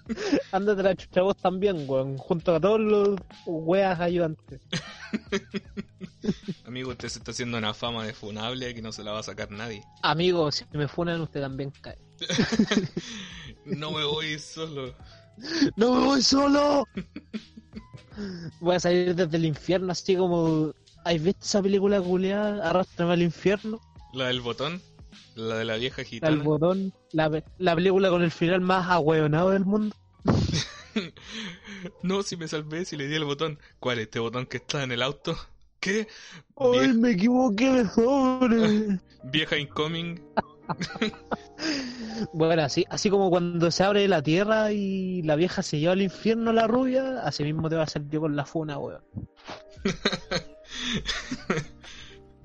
[0.52, 2.18] Ándate la chucha vos también, weón.
[2.18, 4.60] Junto a todos los weas ayudantes.
[6.66, 9.24] Amigo, usted se está haciendo una fama de funable que no se la va a
[9.24, 9.82] sacar nadie.
[10.02, 11.98] Amigo, si me funan, usted también cae.
[13.64, 14.92] No me voy solo.
[15.76, 16.84] ¡No me voy solo!
[18.60, 20.74] Voy a salir desde el infierno así como...
[21.04, 22.68] ¿Has visto esa película culiada?
[22.68, 23.80] Arrástrame al infierno.
[24.12, 24.82] La del botón,
[25.34, 26.42] la de la vieja El gitana.
[26.42, 26.92] botón.
[27.12, 29.94] La, la película con el final más ahueonado del mundo.
[32.02, 33.58] No, si me salvé, si le di el botón.
[33.80, 33.98] ¿Cuál?
[33.98, 35.34] ¿Este botón que está en el auto?
[35.80, 36.06] ¿Qué?
[36.56, 39.00] ¡Ay, Vie- me equivoqué de sobre!
[39.24, 40.20] vieja incoming.
[42.32, 46.02] Bueno, así, así como cuando se abre la tierra y la vieja se lleva al
[46.02, 49.02] infierno la rubia, así mismo te va a hacer yo con la funa, weón.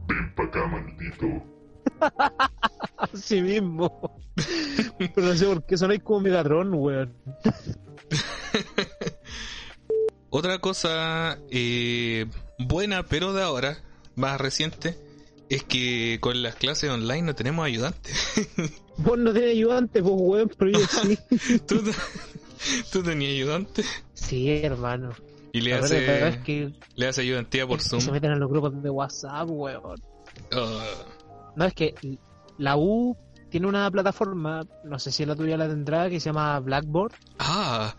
[0.07, 1.27] Ven pa' acá, maldito.
[2.97, 4.19] Así mismo.
[4.97, 7.13] Pero no sé por qué sonáis como Megatron, weón.
[10.29, 12.25] Otra cosa eh,
[12.59, 13.77] buena, pero de ahora,
[14.15, 14.97] más reciente,
[15.49, 18.35] es que con las clases online no tenemos ayudantes.
[18.97, 21.17] Vos no tenés ayudante, pues, weón, pero yo sí.
[21.67, 21.81] ¿Tú,
[22.91, 23.83] tú tenías ayudante
[24.13, 25.11] Sí, hermano.
[25.53, 28.11] y le La verdad hace, es que le hace ayudantía por se Zoom.
[28.11, 30.01] meten en los grupos de WhatsApp, weón.
[30.55, 30.81] Oh,
[31.57, 31.93] No, es que
[32.57, 33.17] la U
[33.49, 37.13] tiene una plataforma, no sé si la tuya la tendrá, que se llama Blackboard.
[37.39, 37.93] ah,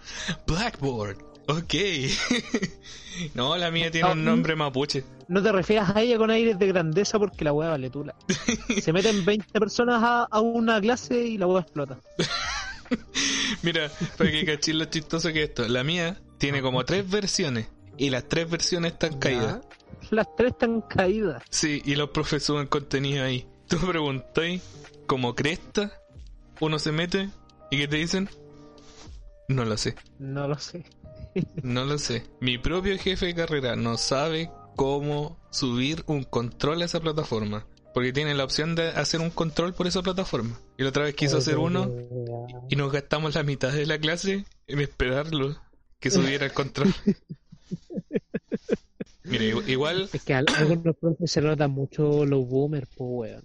[0.47, 1.18] Blackboard.
[1.49, 1.75] Ok.
[3.35, 4.31] no, la mía tiene un No.
[4.33, 5.05] nombre mapuche.
[5.29, 8.14] No te refieras a ella con aires de grandeza porque la weá vale tula.
[8.83, 11.99] Se meten 20 personas a, a una clase y la weá explota.
[13.62, 15.66] Mira, para que cachis lo chistoso que es esto.
[15.68, 17.68] La mía tiene como tres versiones.
[17.97, 19.59] Y las tres versiones están caídas.
[20.11, 21.42] Las tres están caídas.
[21.51, 23.46] Sí, y los profes suben contenido ahí.
[23.66, 24.62] Tú preguntáis,
[25.07, 25.92] como cresta,
[26.61, 27.29] uno se mete
[27.70, 28.29] y ¿qué te dicen?
[29.48, 30.85] No lo sé, No lo sé.
[31.62, 32.24] no lo sé.
[32.40, 37.66] Mi propio jefe de carrera no sabe cómo subir un control a esa plataforma.
[37.94, 40.59] Porque tiene la opción de hacer un control por esa plataforma.
[40.77, 41.90] Y la otra vez quiso hacer uno
[42.68, 45.57] y nos gastamos la mitad de la clase en esperarlo
[45.98, 46.94] que subiera el control.
[49.31, 53.43] Igu- igual Es que a algunos profes se notan mucho los boomers, pues weón.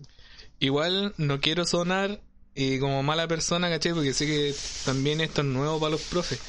[0.59, 2.21] Igual no quiero sonar
[2.55, 3.93] eh, como mala persona, ¿cachai?
[3.93, 4.53] Porque sé que
[4.85, 6.39] también esto es nuevo para los profes.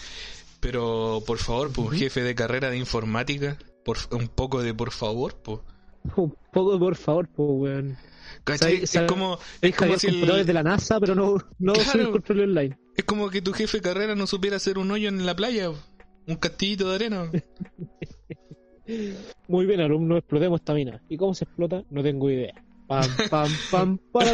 [0.60, 5.34] Pero por favor, pues, jefe de carrera de informática, por, un poco de por favor,
[5.42, 5.60] pues.
[6.16, 7.96] Un poco, por favor, pues weón.
[8.44, 8.72] ¿Cachai?
[8.72, 12.12] Sabe- Es sabe- como, es como si el- de la NASA, pero no, no Claro.
[12.12, 12.78] control online.
[12.96, 15.70] es como que tu jefe de carrera no supiera hacer un hoyo en la playa,
[16.26, 17.30] un castillito de arena.
[19.48, 21.00] Muy bien, alumno, explotemos esta mina.
[21.08, 21.82] ¿Y cómo se explota?
[21.90, 22.54] No tengo idea.
[22.86, 24.30] Pam, pam, pam, para,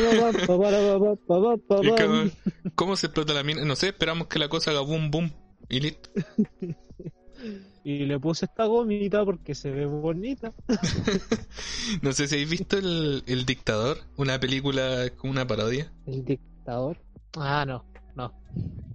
[0.46, 2.30] para,
[2.74, 3.64] ¿Cómo se explota la mina?
[3.64, 5.30] No sé, esperamos que la cosa haga boom boom
[5.68, 6.10] y listo.
[7.82, 10.52] Y le puse esta gomita porque se ve bonita.
[12.02, 15.90] No sé si habéis visto el, el Dictador, una película como una parodia.
[16.06, 16.98] El dictador.
[17.38, 17.84] Ah, no,
[18.14, 18.34] no.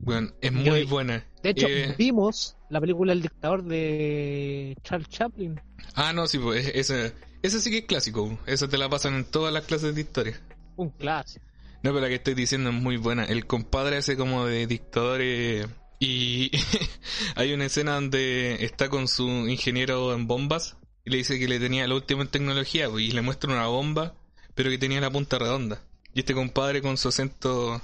[0.06, 1.26] Bueno, es muy buena.
[1.42, 5.60] De hecho, Eh, vimos la película El dictador de Charles Chaplin.
[5.96, 8.38] Ah, no, sí, pues esa, esa sí que es clásico.
[8.46, 10.40] Esa te la pasan en todas las clases de historia.
[10.76, 11.44] Un clásico.
[11.82, 13.26] No, pero la que estoy diciendo es muy buena.
[13.26, 15.66] El compadre hace como de dictador eh,
[16.00, 16.52] y
[17.36, 21.60] hay una escena donde está con su ingeniero en bombas y le dice que le
[21.60, 24.14] tenía la última en tecnología pues, y le muestra una bomba,
[24.54, 25.82] pero que tenía la punta redonda.
[26.14, 27.82] Y este compadre con su acento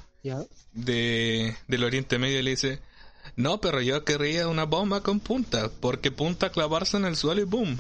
[0.74, 2.80] De, del Oriente Medio le dice,
[3.36, 7.46] no, pero yo querría una bomba con punta, porque punta clavarse en el suelo y
[7.46, 7.80] boom.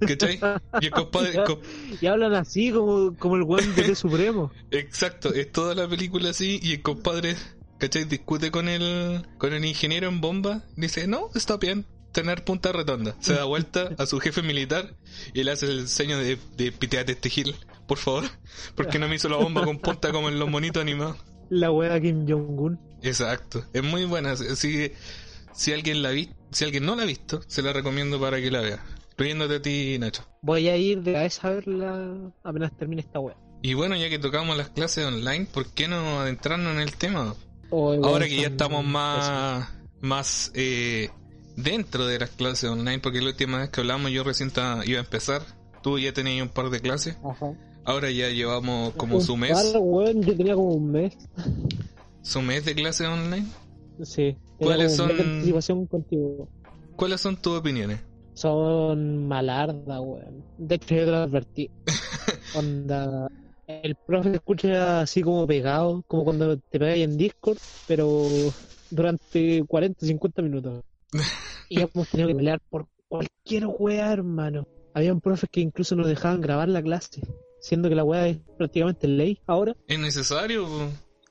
[0.00, 0.38] ¿Cachai?
[0.80, 1.42] Y el compadre,
[2.00, 4.52] Y hablan así como, como el buen de Supremo.
[4.70, 7.36] exacto, es toda la película así y el compadre,
[7.78, 8.04] ¿cachai?
[8.04, 11.86] Discute con el, con el ingeniero en bomba, dice, no, está bien.
[12.12, 13.16] Tener punta redonda.
[13.20, 14.94] Se da vuelta a su jefe militar
[15.32, 17.56] y le hace el seño de, de piteate este gil,
[17.88, 18.24] por favor.
[18.74, 21.16] Porque no me hizo la bomba con punta como en los monitos animados.
[21.52, 22.80] La wea Kim Jong-un.
[23.02, 24.30] Exacto, es muy buena.
[24.30, 24.94] Así que
[25.52, 28.50] si alguien la vi, si alguien no la ha visto, se la recomiendo para que
[28.50, 28.82] la vea.
[29.18, 30.24] Riéndote a ti, Nacho.
[30.40, 33.36] Voy a ir de cabeza a verla apenas termine esta wea.
[33.60, 37.34] Y bueno, ya que tocamos las clases online, ¿por qué no adentrarnos en el tema?
[37.68, 39.68] O igual Ahora que ya estamos más,
[40.00, 41.10] más eh,
[41.54, 44.50] dentro de las clases online, porque la última vez que hablamos yo recién
[44.86, 45.42] iba a empezar,
[45.82, 47.52] tú ya tenías un par de clases, Ajá.
[47.84, 51.16] Ahora ya llevamos como Un su mes, par, weón, yo tenía como un mes.
[52.22, 53.46] su mes de clases online.
[54.02, 54.36] Sí.
[54.58, 56.48] ¿Cuáles un son- contigo.
[56.96, 58.00] ¿Cuáles son tus opiniones?
[58.34, 60.44] Son malarda, weón.
[60.58, 61.70] De hecho, yo te lo advertí.
[62.54, 63.28] Onda.
[63.66, 68.26] El profe escucha así como pegado, como cuando te pegas en Discord, pero
[68.90, 70.84] durante 40, 50 minutos.
[71.68, 74.66] Y hemos tenido que pelear por cualquier weá, hermano.
[74.94, 77.22] Habían profes que incluso nos dejaban grabar la clase,
[77.62, 79.74] siendo que la weá es prácticamente ley ahora.
[79.88, 80.66] ¿Es necesario?
[80.66, 80.88] po?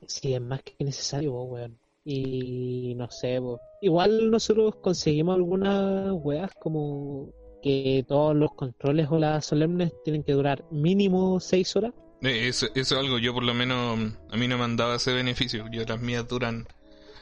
[0.08, 1.78] Sí, es más que necesario, po, weón.
[2.04, 3.60] Y no sé, po.
[3.80, 7.28] igual nosotros conseguimos algunas weas como
[7.62, 11.92] que todos los controles o las solemnes tienen que durar mínimo 6 horas.
[12.22, 13.98] Eh, Eso, eso es algo, yo por lo menos,
[14.30, 16.66] a mí no me han dado ese beneficio, yo las mías duran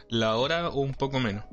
[0.08, 1.44] la hora o un poco menos.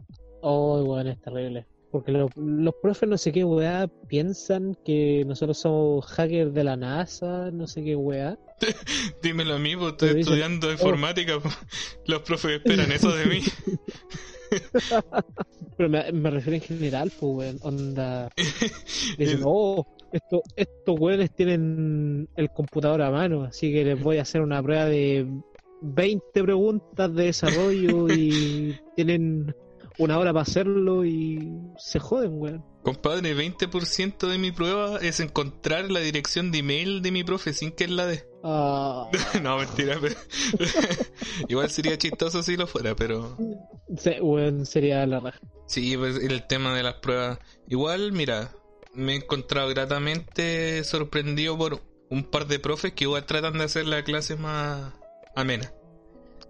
[0.41, 1.65] Oh, weón, es terrible.
[1.97, 6.75] Porque lo- los profes no sé qué weá piensan que nosotros somos hackers de la
[6.77, 8.37] NASA, no sé qué weá.
[9.23, 11.49] Dímelo a mí, pues estoy estudiando informática, po.
[12.05, 13.39] los profes esperan eso de mí.
[15.77, 18.29] Pero me, me refiero en general, pues weón, onda...
[19.17, 24.21] Dicen, oh, esto, estos weones tienen el computador a mano, así que les voy a
[24.23, 25.27] hacer una prueba de
[25.81, 29.53] 20 preguntas de desarrollo y tienen
[29.97, 32.65] una hora para hacerlo y se joden, weón.
[32.83, 37.71] Compadre, 20% de mi prueba es encontrar la dirección de email de mi profe sin
[37.71, 38.27] que él la dé.
[38.43, 39.09] Ah,
[39.41, 39.97] no, mentira.
[39.99, 40.15] pero-
[41.49, 43.37] Igual sería chistoso si lo fuera, pero...
[43.97, 45.39] se- weón, sería la raja.
[45.65, 47.39] Sí, pues el tema de las pruebas.
[47.67, 48.51] Igual, mira,
[48.93, 53.85] me he encontrado gratamente sorprendido por un par de profes que igual tratan de hacer
[53.85, 54.93] la clase más
[55.35, 55.71] amena.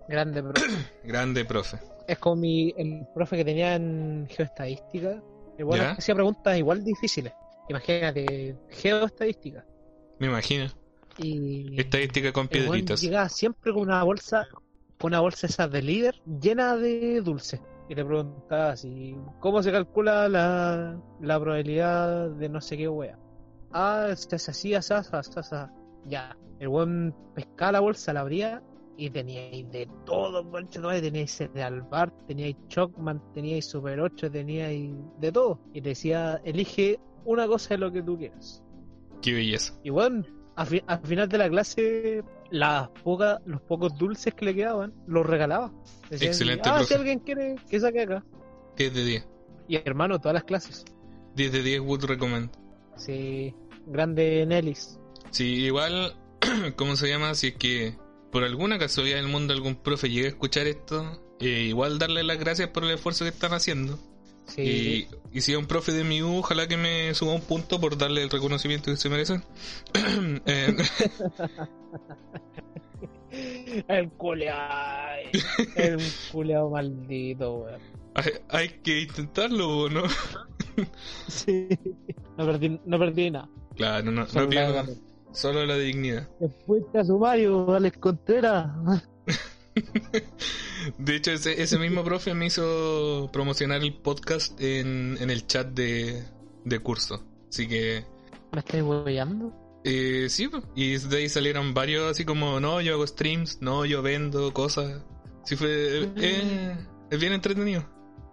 [0.07, 0.53] Grande, bro.
[1.03, 1.79] Grande profe.
[2.07, 5.21] Es como mi, el profe que tenía en geoestadística.
[5.57, 5.91] Igual ¿Ya?
[5.91, 7.33] hacía preguntas igual difíciles.
[7.69, 9.65] Imagínate, geoestadística.
[10.19, 10.67] Me imagino.
[11.17, 13.01] Y Estadística con piedritas.
[13.01, 14.47] llegaba siempre con una bolsa,
[14.97, 17.61] con una bolsa esas de líder llena de dulce.
[17.89, 23.17] Y le preguntaba así, ¿cómo se calcula la, la probabilidad de no sé qué wea?
[23.71, 25.55] Ah, se así, así, así, así.
[26.05, 28.61] Ya, el buen pescaba la bolsa, la abría
[28.97, 31.01] y teníais de todo, madre.
[31.01, 35.59] Teníais cereal bar, teníais Chocman, teníais Super 8, teníais de todo.
[35.73, 38.63] Y te decía, elige una cosa de lo que tú quieras.
[39.21, 39.73] Qué belleza.
[39.83, 40.23] Y bueno,
[40.55, 44.93] al, fi- al final de la clase, las pocas, los pocos dulces que le quedaban,
[45.07, 45.71] los regalaba.
[46.09, 46.95] Decía, Excelente, Ah, si profe.
[46.95, 48.23] alguien quiere, que saque acá.
[48.77, 49.27] 10 de 10.
[49.67, 50.85] Y hermano, todas las clases.
[51.35, 52.49] 10 de 10 would recommend.
[52.95, 53.53] Sí,
[53.85, 54.99] grande Nellis.
[55.31, 56.15] Sí, igual,
[56.77, 57.35] ¿cómo se llama?
[57.35, 57.95] Si es que
[58.37, 62.37] por alguna casualidad del mundo algún profe llega a escuchar esto, eh, igual darle las
[62.37, 63.97] gracias por el esfuerzo que están haciendo.
[64.45, 67.41] Sí, Y, y si es un profe de mi U, ojalá que me suba un
[67.41, 69.43] punto por darle el reconocimiento que se merecen.
[70.45, 70.77] Eh,
[73.87, 75.17] el culeado.
[75.75, 75.97] El
[76.31, 77.81] culeado maldito, weón.
[78.13, 80.03] hay, hay que intentarlo, ¿o ¿no?
[81.27, 81.69] Sí.
[82.37, 83.49] No perdí, no perdí nada.
[83.75, 85.06] Claro, no, no pierdo gané.
[85.37, 86.27] Solo la dignidad.
[86.39, 88.67] Después a sumario, Alex Contreras.
[90.97, 95.67] De hecho, ese, ese mismo profe me hizo promocionar el podcast en, en el chat
[95.67, 96.23] de,
[96.65, 97.23] de curso.
[97.49, 98.03] Así que,
[98.51, 99.53] ¿Me estáis hueveando?
[99.83, 100.63] eh, sí, pues.
[100.75, 105.01] y de ahí salieron varios así como, no, yo hago streams, no, yo vendo cosas.
[105.43, 106.75] Sí, fue, eh,
[107.11, 107.85] es bien entretenido.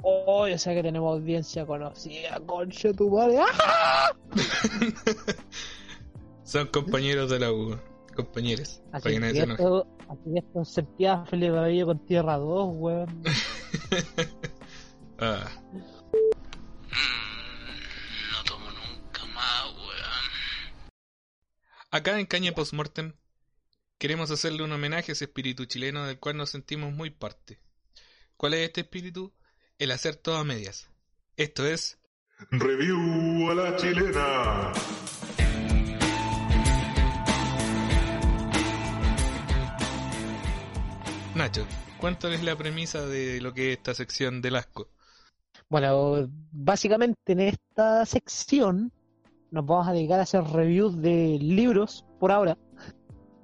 [0.03, 3.39] Oh, yo sé que tenemos audiencia conocida, concha tu madre.
[3.41, 4.13] ¡Ah!
[6.45, 7.79] Son compañeros de la U,
[8.15, 8.83] compañeros.
[8.93, 13.23] Así para que esto, así esto sentía Felipe con Tierra 2, weón.
[15.17, 15.49] Ah,
[16.91, 20.91] Mm, no tomo nunca más, weón.
[21.91, 23.15] Acá en Caña Postmortem
[23.99, 27.61] queremos hacerle un homenaje a ese espíritu chileno del cual nos sentimos muy parte.
[28.37, 29.33] ¿Cuál es este espíritu?
[29.79, 30.91] El hacer todo a medias.
[31.37, 31.99] Esto es
[32.51, 34.73] Review a la chilena.
[41.55, 41.67] Nacho.
[42.01, 44.89] Cuéntales la premisa de lo que es esta sección del asco.
[45.69, 48.93] Bueno, básicamente en esta sección
[49.53, 52.59] nos vamos a dedicar a hacer reviews de libros por ahora,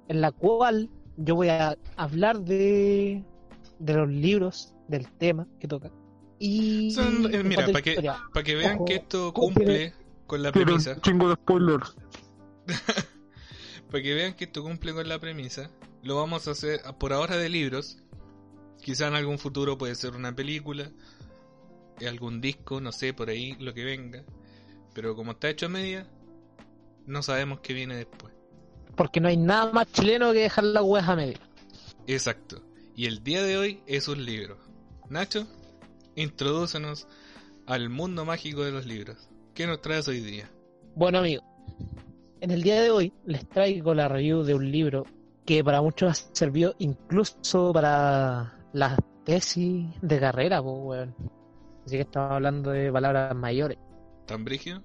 [0.09, 3.23] en la cual yo voy a hablar de,
[3.79, 5.89] de los libros, del tema que toca.
[6.37, 7.95] Y Son- eh, mira, para que,
[8.33, 9.93] pa' que vean Ojo, que esto cumple
[10.27, 10.99] con la premisa.
[11.01, 11.95] chingo de spoilers.
[13.89, 15.71] para que vean que esto cumple con la premisa,
[16.03, 17.97] lo vamos a hacer por ahora de libros.
[18.81, 20.91] Quizá en algún futuro puede ser una película,
[21.99, 24.23] eh, algún disco, no sé, por ahí, lo que venga.
[24.93, 26.07] Pero como está hecho a media,
[27.05, 28.33] no sabemos qué viene después.
[28.95, 31.37] Porque no hay nada más chileno que dejar las weas a medio.
[32.07, 32.61] Exacto.
[32.95, 34.57] Y el día de hoy es un libro.
[35.09, 35.47] Nacho,
[36.15, 37.07] introdúcenos
[37.67, 39.29] al mundo mágico de los libros.
[39.53, 40.49] ¿Qué nos traes hoy día?
[40.95, 41.43] Bueno, amigo,
[42.41, 45.05] en el día de hoy les traigo la review de un libro
[45.45, 51.15] que para muchos ha servido incluso para las tesis de carrera, pues, weón.
[51.85, 53.77] Así que estamos hablando de palabras mayores.
[54.27, 54.81] ¿Tan brígido?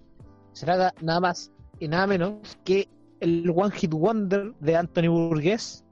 [0.53, 2.89] Se trata nada más y nada menos que
[3.21, 5.85] el One Hit Wonder de Anthony Burgess,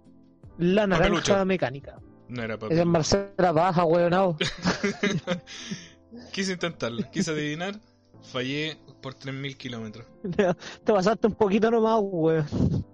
[0.58, 1.46] La Naranja Papelucho.
[1.46, 1.98] Mecánica.
[2.28, 2.86] No era Esa es papel.
[2.86, 4.36] Marcela Baja, weón.
[6.32, 7.80] Quise intentarlo, quise adivinar,
[8.22, 10.06] fallé por 3.000 kilómetros.
[10.84, 12.46] Te pasaste un poquito nomás, weón.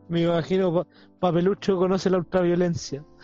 [0.08, 0.86] Me imagino, pa-
[1.20, 3.04] Papelucho conoce la ultraviolencia.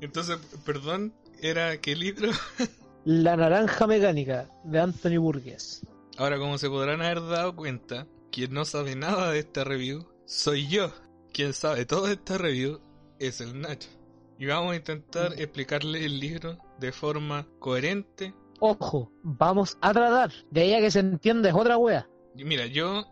[0.00, 2.30] Entonces, perdón, ¿era qué libro?
[3.04, 5.86] La Naranja Mecánica de Anthony Burgess.
[6.16, 10.66] Ahora, como se podrán haber dado cuenta, quien no sabe nada de esta review soy
[10.68, 10.90] yo.
[11.32, 12.80] Quien sabe todo de esta review
[13.18, 13.90] es el Nacho.
[14.38, 18.32] Y vamos a intentar explicarle el libro de forma coherente.
[18.60, 20.32] Ojo, vamos a tratar.
[20.50, 22.08] De ahí a que se entiende es otra wea.
[22.34, 23.04] Mira, yo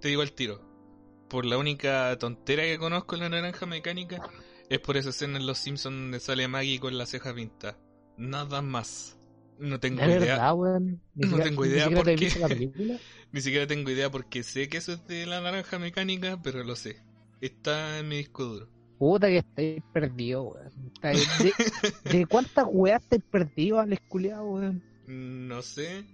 [0.00, 0.66] te digo al tiro.
[1.28, 4.20] Por la única tontera que conozco en la naranja mecánica
[4.70, 7.76] es por esa escena en Los Simpsons donde sale Maggie con las cejas pintadas.
[8.16, 9.18] Nada más.
[9.58, 10.18] No tengo De idea.
[10.20, 11.00] verdad, weón.
[11.14, 12.30] No siquiera- tengo idea por qué.
[12.38, 12.96] la película.
[13.32, 16.76] Ni siquiera tengo idea porque sé que eso es de la naranja mecánica, pero lo
[16.76, 17.02] sé.
[17.40, 18.68] Está en mi disco duro.
[18.98, 20.72] Puta que estáis perdido, weón.
[21.02, 21.52] ¿De,
[22.18, 24.82] de cuántas weas estáis perdido, Alex Culeado, weón?
[25.06, 26.04] No sé,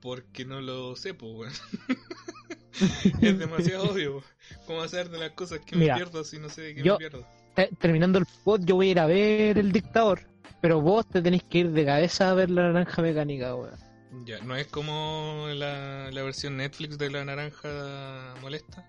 [0.00, 1.52] porque no lo sé, pues, weón.
[3.22, 4.22] es demasiado obvio.
[4.66, 6.94] ¿Cómo hacer de las cosas que Mira, me pierdo si no sé de qué yo-
[6.94, 7.26] me pierdo?
[7.54, 10.20] Te- Terminando el pod, yo voy a ir a ver El Dictador.
[10.60, 13.78] Pero vos te tenéis que ir de cabeza a ver La Naranja Mecánica, weón.
[14.24, 18.84] Ya, ¿no es como la, la versión Netflix de la naranja molesta?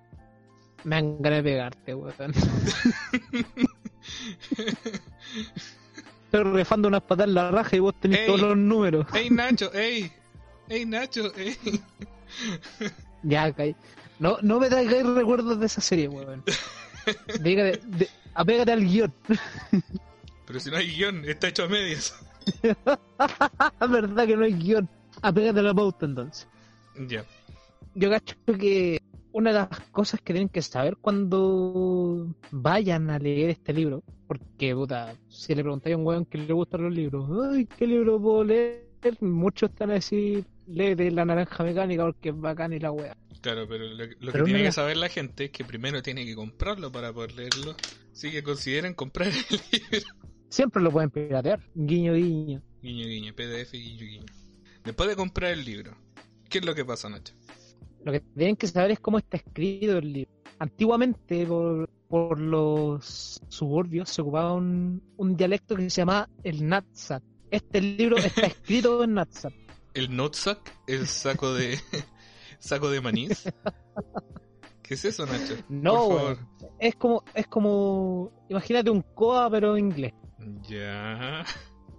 [0.88, 2.13] Me han ganas de pegarte, weón.
[6.26, 8.26] Estoy refando unas patas en la raja y vos tenés Ey.
[8.28, 9.06] todos los números.
[9.13, 9.69] ¡Ey, Nacho!
[9.73, 10.10] ¡Ey!
[10.69, 11.36] ¡Ey, Nacho!
[11.36, 11.58] ¡Ey!
[13.23, 13.76] Ya, cay.
[14.19, 16.41] No, no me traigáis recuerdos de esa serie, weón.
[17.41, 19.13] Dígate, de- apégate al guion.
[20.45, 22.15] Pero si no hay guion, está hecho a medias.
[23.82, 24.88] verdad que no hay guion.
[25.21, 26.47] Apégate a la pauta entonces.
[27.10, 27.26] Ya.
[27.95, 29.02] Yo cacho que
[29.38, 34.73] una de las cosas que tienen que saber cuando vayan a leer este libro, porque
[34.73, 38.19] puta, si le preguntáis a un weón que le gustan los libros, ay, ¿qué libro
[38.21, 38.88] puedo leer?
[39.21, 43.15] Muchos están a decir, léete la naranja mecánica porque es bacán y la wea.
[43.41, 44.69] Claro, pero lo, lo que tiene mira.
[44.69, 47.76] que saber la gente es que primero tiene que comprarlo para poder leerlo.
[48.12, 49.36] Así que consideren comprar el
[49.71, 50.08] libro.
[50.50, 52.62] Siempre lo pueden piratear, guiño guiño.
[52.82, 54.26] Guiño, guiño, PDF, guiño, guiño.
[54.84, 55.95] Después de comprar el libro,
[56.50, 57.34] ¿qué es lo que pasa, Nacho?
[58.08, 60.32] Lo que tienen que saber es cómo está escrito el libro.
[60.60, 67.22] Antiguamente, por, por los suburbios, se ocupaba un, un dialecto que se llamaba el Natsat.
[67.52, 69.52] Este libro está escrito en Natsat.
[69.93, 70.60] ¿El nutsack?
[70.88, 71.78] ¿El saco de
[72.60, 73.43] saco de manís?
[74.84, 75.56] ¿Qué es eso, Nacho?
[75.67, 76.38] No, Por favor.
[76.80, 80.13] es como, es como, imagínate un coa pero en inglés.
[80.70, 81.43] Ya.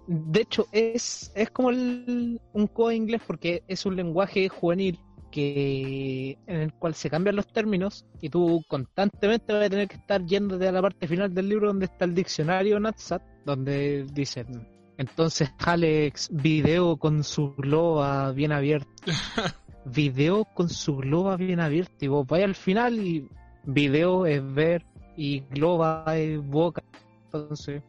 [0.07, 4.99] De hecho, es, es como el- un coa inglés porque es un lenguaje juvenil
[5.31, 9.95] que en el cual se cambian los términos y tú constantemente vas a tener que
[9.95, 14.67] estar yéndote a la parte final del libro donde está el diccionario Natsat, donde dicen
[14.99, 18.89] entonces Alex video con su globa bien abierta.
[19.85, 23.29] video con su globa bien abierta y vos vais al final y
[23.63, 26.83] video es ver y globa es boca.
[27.25, 27.81] Entonces,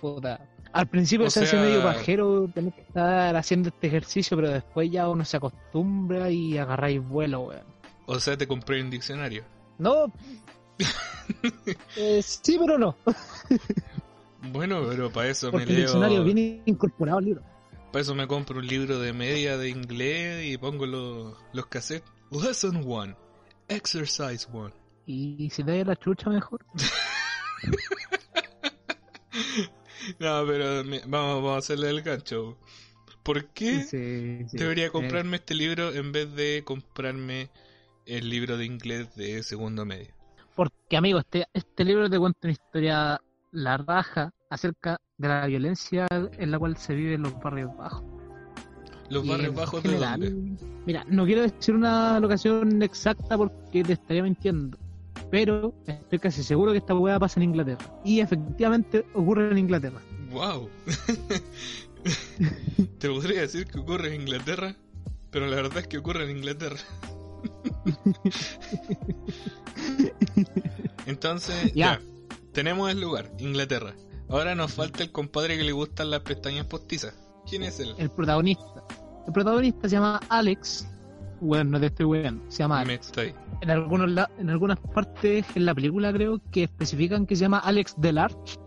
[0.00, 0.55] puta.
[0.76, 4.90] Al principio O se hace medio pajero tener que estar haciendo este ejercicio, pero después
[4.90, 7.64] ya uno se acostumbra y agarráis vuelo, weón.
[8.04, 9.44] O sea, te compré un diccionario.
[9.78, 10.12] No.
[11.96, 12.94] Eh, sí, pero no.
[14.52, 16.24] Bueno, pero para eso Porque me el diccionario leo.
[16.24, 17.42] viene incorporado al libro.
[17.90, 22.08] Para eso me compro un libro de media de inglés y pongo los, los cassettes.
[22.30, 23.16] Lesson 1.
[23.66, 24.70] Exercise 1.
[25.06, 26.64] Y si te da la chucha mejor.
[30.18, 32.56] No, pero me- vamos, vamos a hacerle el gancho.
[33.24, 34.58] ¿Por qué Sí, sí.
[34.58, 37.50] debería Eh, comprarme este libro en vez de comprarme
[38.06, 40.14] el libro de inglés de segundo medio?
[40.54, 43.20] Porque, amigo, este, este libro te cuenta una historia
[43.52, 48.04] la raja acerca de la violencia en la cual se vive en los barrios bajos.
[49.08, 50.32] Los Y barrios bajos de dónde?
[50.86, 54.78] Mira, no quiero decir una locación exacta porque te estaría mintiendo.
[55.30, 57.84] Pero estoy casi seguro que esta hueá pasa en Inglaterra.
[58.04, 60.00] Y efectivamente ocurre en Inglaterra.
[60.30, 60.68] Wow.
[62.98, 64.76] Te podría decir que ocurre en Inglaterra,
[65.30, 66.78] pero la verdad es que ocurre en Inglaterra.
[71.06, 71.98] Entonces, ya.
[71.98, 72.00] Ya.
[72.52, 73.94] Tenemos el lugar, Inglaterra.
[74.28, 77.14] Ahora nos falta el compadre que le gustan las pestañas postizas.
[77.48, 77.94] ¿Quién es él?
[77.98, 78.84] El protagonista.
[79.26, 80.86] El protagonista se llama Alex.
[81.40, 82.44] Bueno, no te estoy weando.
[82.50, 83.12] Se llama Me Alex.
[83.60, 87.58] En, algunos la- en algunas partes en la película creo que especifican que se llama
[87.58, 88.58] Alex Delarge.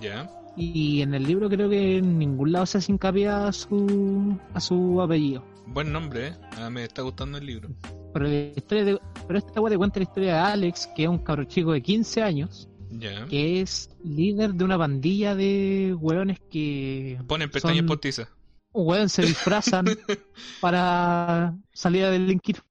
[0.00, 0.30] Ya.
[0.56, 4.60] Y en el libro creo que en ningún lado se hace hincapié a su, a
[4.60, 5.44] su apellido.
[5.66, 6.32] Buen nombre, ¿eh?
[6.58, 7.68] Ah, me está gustando el libro.
[8.12, 11.08] Pero, la historia de, pero esta weá te cuenta la historia de Alex, que es
[11.08, 13.26] un cabro chico de 15 años, Ya.
[13.26, 18.28] que es líder de una pandilla de weones que Ponen pestañas son- postizas.
[18.74, 19.86] Weón, se disfrazan
[20.60, 22.62] para salir a delinquir.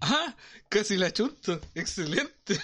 [0.00, 0.34] ¡Ah!
[0.68, 1.60] Casi la chunto.
[1.74, 2.58] Excelente.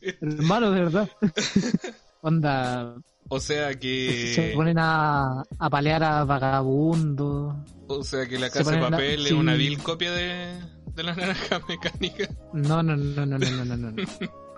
[0.00, 1.10] Hermano, de verdad.
[2.20, 2.94] Onda,
[3.28, 4.52] O sea se que.
[4.54, 7.54] ponen a, a palear a vagabundos.
[7.88, 10.60] O sea que la se casa de papel es una vil copia de,
[10.94, 12.28] de la naranja mecánica.
[12.52, 13.90] No, no, no, no, no, no, no, no.
[13.92, 14.02] no.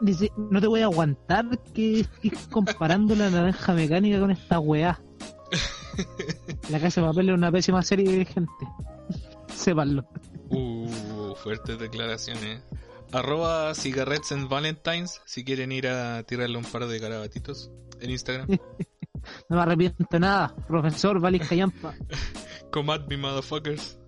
[0.02, 5.00] Dice, no te voy a aguantar que estés comparando la naranja mecánica con esta weá.
[6.70, 8.52] La casa de papel es una pésima serie de gente.
[9.54, 10.04] Sépanlo.
[10.48, 12.62] Uh, fuertes declaraciones.
[13.12, 17.70] Arroba cigarettes and valentines si quieren ir a tirarle un par de garabatitos
[18.00, 18.48] en Instagram.
[19.48, 21.94] No me arrepiento nada, profesor Valis Callampa.
[22.72, 23.98] Come at me, motherfuckers.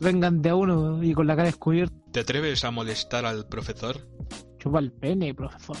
[0.00, 1.94] Vengan de a uno y con la cara descubierta.
[2.10, 3.96] ¿Te atreves a molestar al profesor?
[4.58, 5.76] Chupa el pene, profesor.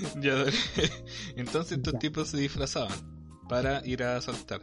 [0.20, 0.52] Ya, dale.
[1.36, 1.98] Entonces estos Ya.
[1.98, 2.92] tipos se disfrazaban
[3.48, 4.60] para ir a asaltar.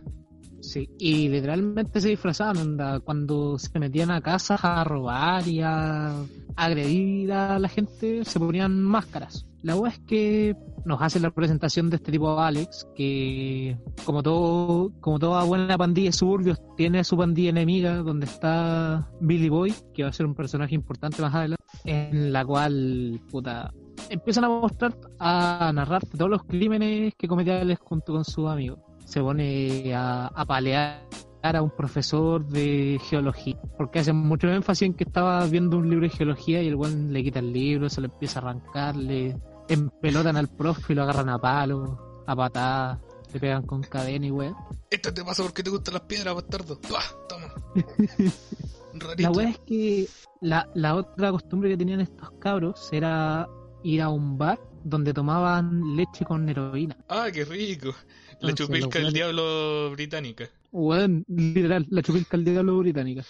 [0.61, 6.13] Sí, y literalmente se disfrazaban, onda, cuando se metían a casas a robar y a
[6.55, 9.45] agredir a la gente, se ponían máscaras.
[9.61, 10.55] La wea es que
[10.85, 16.09] nos hace la presentación de este tipo Alex, que como todo, como toda buena pandilla
[16.09, 20.25] de suburbios, tiene a su pandilla enemiga, donde está Billy Boy, que va a ser
[20.25, 23.73] un personaje importante más adelante, en la cual, puta,
[24.09, 28.79] empiezan a mostrar, a narrar todos los crímenes que cometía Alex junto con sus amigos
[29.05, 31.07] se pone a, a palear
[31.43, 36.07] a un profesor de geología, porque hacen mucho énfasis en que estaba viendo un libro
[36.07, 39.37] de geología y el buen le quita el libro, se lo empieza a arrancar, le
[39.67, 42.99] empelotan al profe y lo agarran a palo, a patadas,
[43.33, 44.55] le pegan con cadena y weón.
[44.89, 46.77] Esto te pasa porque te gustan las piedras, bastardo.
[46.77, 47.53] Toma.
[49.17, 50.07] La weá es que
[50.39, 53.49] la, la otra costumbre que tenían estos cabros era
[53.83, 56.97] ir a un bar donde tomaban leche con heroína.
[57.07, 57.95] Ah, qué rico.
[58.39, 60.49] La Entonces, chupilca del diablo británica.
[60.71, 63.23] Weón, literal, la chupilca del diablo británica.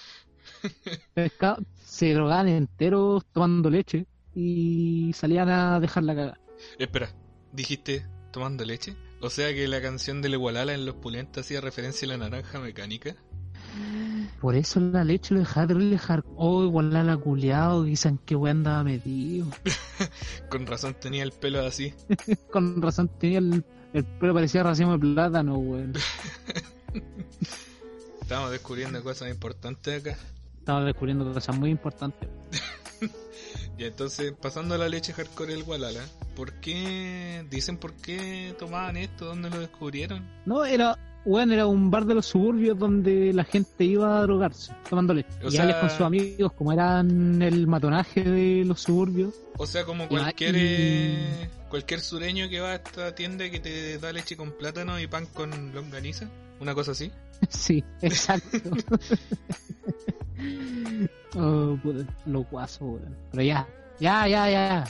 [1.84, 6.42] Se drogaban enteros tomando leche y salían a dejarla cagar.
[6.80, 7.14] Espera,
[7.52, 8.96] ¿dijiste tomando leche?
[9.22, 12.60] O sea que la canción de Legualala en Los Pulentas hacía referencia a la naranja
[12.60, 13.16] mecánica.
[14.42, 16.26] Por eso la leche lo dejaba terrible hard.
[16.36, 19.48] Oh, igual la la culiao, dicen que weón andaba metido.
[20.50, 21.94] Con razón tenía el pelo así.
[22.52, 23.64] Con razón tenía el,
[23.94, 25.94] el pelo parecía racimo de plátano, weón.
[28.22, 30.18] Estamos descubriendo cosas importantes acá.
[30.60, 32.30] Estaba descubriendo cosas muy importantes.
[33.78, 36.02] Y entonces, pasando a la leche hardcore del Gualala,
[36.36, 37.46] ¿por qué?
[37.50, 39.26] ¿Dicen por qué tomaban esto?
[39.26, 40.30] ¿Dónde lo descubrieron?
[40.46, 44.74] No, era, weón, era un bar de los suburbios donde la gente iba a drogarse,
[44.90, 45.30] tomando leche.
[45.44, 49.86] O y sea- con sus amigos, como eran el matonaje de los suburbios, O sea,
[49.86, 54.52] como cualquier eh, cualquier sureño que va a esta tienda que te da leche con
[54.52, 57.12] plátano y pan con longaniza, una cosa así.
[57.50, 58.58] Sí, exacto.
[61.36, 63.16] oh, puta, lo guaso, weón.
[63.32, 63.68] Pero ya,
[64.00, 64.84] ya, ya, ya.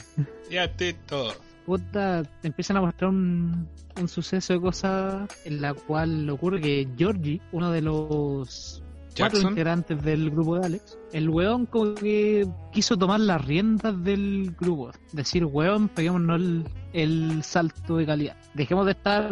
[0.50, 1.34] Ya, Tito.
[1.66, 3.68] Puta, te empiezan a mostrar un,
[4.00, 8.82] un suceso de cosas en la cual ocurre que Georgie, uno de los
[9.16, 14.54] cuatro integrantes del grupo de Alex, el weón como que quiso tomar las riendas del
[14.58, 14.90] grupo.
[15.12, 16.64] Decir, weón, peguémonos el,
[16.94, 18.36] el salto de calidad.
[18.54, 19.28] Dejemos de estar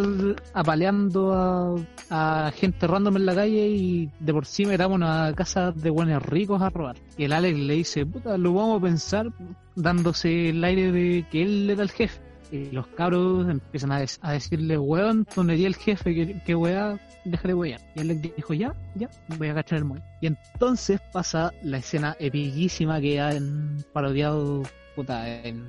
[0.52, 1.32] apaleando
[2.10, 6.22] a, gente random en la calle y de por sí metámonos a casas de buenos
[6.22, 6.96] ricos a robar.
[7.16, 9.26] Y el Alex le dice, puta, lo vamos a pensar
[9.76, 12.20] dándose el aire de que él era el jefe.
[12.50, 17.48] Y los cabros empiezan a, decirle, weón, no eres el jefe, que, que weá, deja
[17.48, 17.80] de wear.
[17.94, 19.08] Y él les dijo, ya, ya,
[19.38, 20.04] voy a agachar el muelle.
[20.20, 25.64] Y entonces pasa la escena epiquísima que han parodiado, puta, en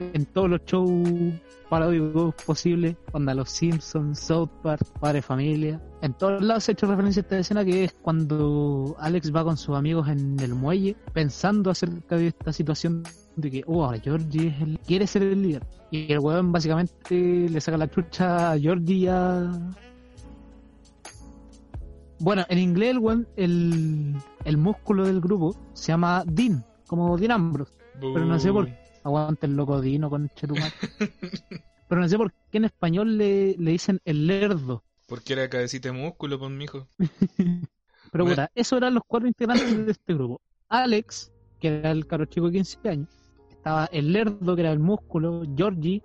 [0.00, 1.34] en todos los shows
[1.68, 5.80] paródicos posibles, onda Los Simpsons, South Park, Padre Familia.
[6.02, 9.42] En todos lados se ha hecho referencia a esta escena que es cuando Alex va
[9.44, 13.02] con sus amigos en el muelle pensando acerca de esta situación
[13.34, 15.66] de que, oh, ahora Georgie es el- quiere ser el líder.
[15.90, 19.50] Y el weón básicamente le saca la chucha a Georgie a...
[22.18, 27.32] Bueno, en inglés el, weón- el, el músculo del grupo se llama Dean, como Dean
[27.32, 27.72] Ambrose.
[28.00, 28.68] Pero no sé por
[29.06, 30.72] Aguante el loco Dino con Chetumal.
[31.88, 34.84] Pero no sé por qué en español le, le dicen el lerdo.
[35.06, 36.88] Porque era cabecita de músculo, pues, mijo.
[38.12, 40.40] Pero Me- puta, esos eran los cuatro integrantes de este grupo.
[40.68, 43.08] Alex, que era el caro chico de 15 años.
[43.50, 46.02] Estaba el lerdo, que era el músculo, Georgie.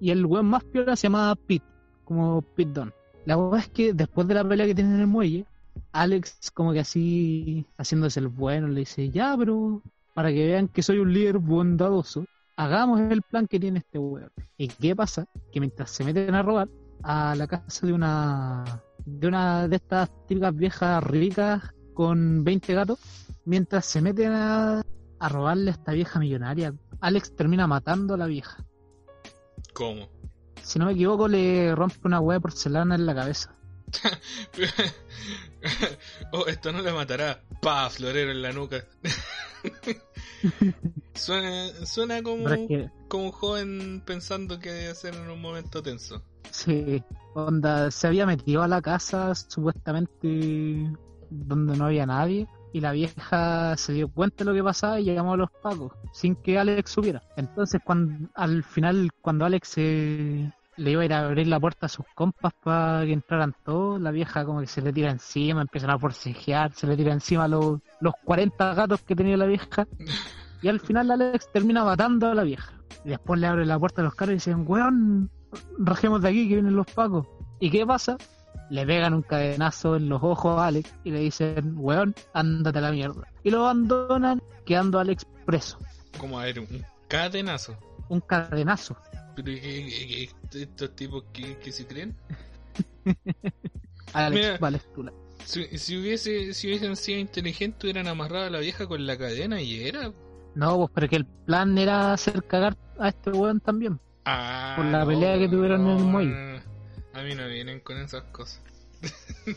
[0.00, 1.64] Y el weón más piola se llamaba Pete,
[2.04, 2.92] como Pete Dunne.
[3.24, 5.46] La verdad es que después de la pelea que tienen en el muelle,
[5.92, 9.82] Alex como que así, haciéndose el bueno, le dice, ya, pero
[10.12, 12.24] para que vean que soy un líder bondadoso,
[12.56, 14.32] hagamos el plan que tiene este weón.
[14.56, 15.26] ¿Y qué pasa?
[15.52, 16.68] Que mientras se meten a robar
[17.02, 18.64] a la casa de una
[19.04, 22.98] de una de estas típicas viejas ricas con 20 gatos,
[23.44, 24.82] mientras se meten a,
[25.18, 28.64] a robarle a esta vieja millonaria, Alex termina matando a la vieja.
[29.74, 30.08] ¿Cómo?
[30.62, 33.54] Si no me equivoco, le rompe una hueá de porcelana en la cabeza.
[36.32, 37.42] oh, esto no le matará.
[37.60, 38.84] Pa, florero en la nuca.
[41.14, 45.40] suena, suena como, Pero es que, como un joven pensando que debe hacer en un
[45.40, 46.22] momento tenso.
[46.50, 47.02] sí,
[47.34, 50.90] onda, se había metido a la casa supuestamente
[51.30, 55.04] donde no había nadie y la vieja se dio cuenta de lo que pasaba y
[55.04, 57.22] llamó a los pacos sin que Alex supiera.
[57.36, 61.86] Entonces, cuando al final, cuando Alex eh, le iba a ir a abrir la puerta
[61.86, 65.60] a sus compas para que entraran todos, la vieja como que se le tira encima,
[65.62, 69.86] empiezan a forcejear, se le tira encima los, los 40 gatos que tenía la vieja
[70.62, 72.72] y al final Alex termina matando a la vieja.
[73.04, 75.28] Y después le abre la puerta a los caros y dicen, weón,
[75.78, 77.26] rajemos de aquí que vienen los pacos.
[77.58, 78.16] ¿Y qué pasa?
[78.70, 82.82] Le pegan un cadenazo en los ojos a Alex y le dicen, weón, ándate a
[82.82, 83.26] la mierda.
[83.42, 85.78] Y lo abandonan, quedando Alex preso.
[86.16, 87.76] Como a ver, un cadenazo.
[88.08, 88.96] Un cadenazo.
[89.34, 92.14] Pero ¿qué- qué- qué- estos tipos que, que se creen?
[94.12, 94.58] Alex Mira.
[94.58, 95.12] Valestula.
[95.44, 99.60] Si, si hubiese si hubiesen sido inteligentes hubieran amarrado a la vieja con la cadena
[99.60, 100.12] y era.
[100.54, 103.98] No, pues pero que el plan era hacer cagar a este weón también.
[104.24, 106.62] Ah, Por la pelea que tuvieron en el muelle.
[107.14, 108.62] A mí no vienen con esas cosas.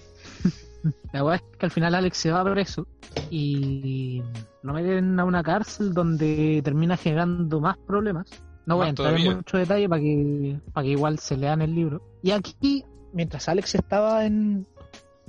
[1.14, 2.88] La verdad es que al final Alex se va preso
[3.32, 4.22] y
[4.62, 8.28] lo meten a una cárcel donde termina generando más problemas.
[8.66, 11.76] No voy a entrar en mucho detalle para que, para que igual se lean el
[11.76, 12.02] libro.
[12.24, 14.66] Y aquí, mientras Alex estaba en,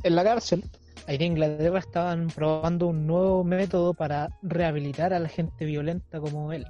[0.02, 0.64] en la cárcel,
[1.06, 6.52] ahí en Inglaterra estaban probando un nuevo método para rehabilitar a la gente violenta como
[6.52, 6.66] él.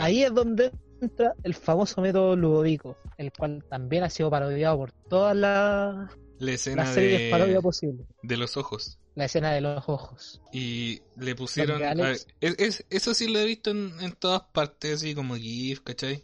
[0.00, 4.92] Ahí es donde entra el famoso método Ludovico, el cual también ha sido parodiado por
[4.92, 8.06] todas las La escena las series de parodia de, posibles.
[8.22, 8.98] de los ojos.
[9.18, 10.40] La escena de los ojos.
[10.52, 11.82] Y le pusieron.
[11.82, 15.34] A ver, es- es- eso sí lo he visto en, en todas partes, así como
[15.34, 16.22] GIF, ¿cachai?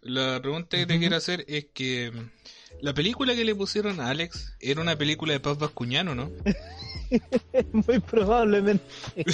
[0.00, 2.12] La pregunta que te quiero hacer es que.
[2.82, 6.30] La película que le pusieron a Alex era una película de Paz Vascuñano, ¿no?
[7.72, 8.84] Muy probablemente.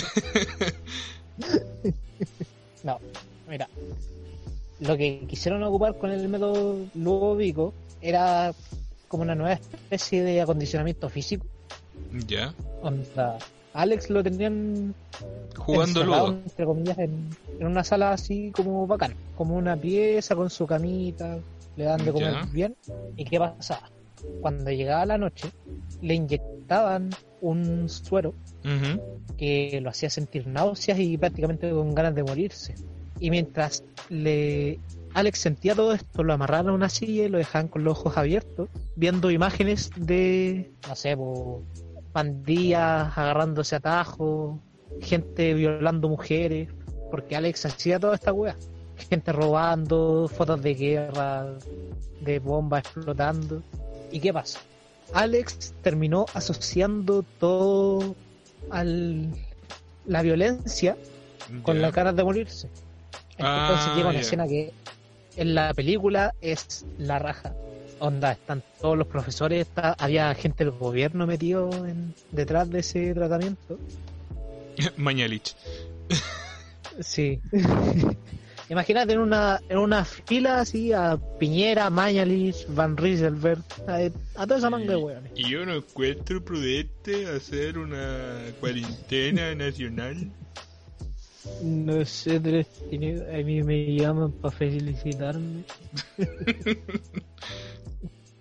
[2.82, 2.99] no,
[3.47, 3.68] mira.
[4.80, 8.55] Lo que quisieron ocupar con el método Ludovico era
[9.09, 11.44] como una nueva especie de acondicionamiento físico.
[12.26, 12.55] Ya.
[12.82, 13.38] Onda,
[13.74, 14.94] Alex lo tenían
[15.57, 16.28] Jugando ludo.
[16.44, 17.28] entre comillas, en,
[17.61, 21.38] en una sala así como bacán, como una pieza con su camita,
[21.76, 22.49] le dan de comer Ya.
[22.53, 22.76] bien.
[23.16, 23.90] ¿Y qué pasaba?
[24.40, 25.51] Cuando llegaba la noche,
[26.01, 27.11] le inyectaban
[27.42, 28.32] un suero
[29.36, 32.74] que lo hacía sentir náuseas y prácticamente con ganas de morirse.
[33.20, 34.78] Y mientras le
[35.14, 38.16] Alex sentía todo esto, lo amarraron a una silla y lo dejaban con los ojos
[38.18, 41.62] abiertos, viendo imágenes de, no sé, po,
[42.16, 44.58] pandillas agarrándose a tajos,
[45.02, 46.70] gente violando mujeres,
[47.10, 48.56] porque Alex hacía toda esta wea.
[49.10, 51.46] Gente robando, fotos de guerra,
[52.22, 53.62] de bombas explotando.
[54.10, 54.60] ¿Y qué pasa?
[55.12, 58.14] Alex terminó asociando todo
[58.70, 59.28] al
[60.06, 60.96] la violencia
[61.64, 61.82] con Ya.
[61.82, 62.70] la cara de morirse.
[63.36, 64.72] Entonces Ah, llega una escena que
[65.36, 67.52] en la película es la raja.
[67.99, 73.14] Onda, están todos los profesores, está, había gente del gobierno metido en- detrás de ese
[73.14, 73.78] tratamiento.
[74.97, 75.55] Mañalich.
[77.01, 77.40] Sí.
[78.68, 83.99] Imagínate en una, en una fila así a Piñera, Mañalich, Van Rieselberg, a,
[84.34, 85.32] a toda esa manga de hueones.
[85.36, 90.30] Y yo no encuentro prudente hacer una cuarentena nacional.
[91.62, 95.62] No sé, a mí me llaman para felicitarme.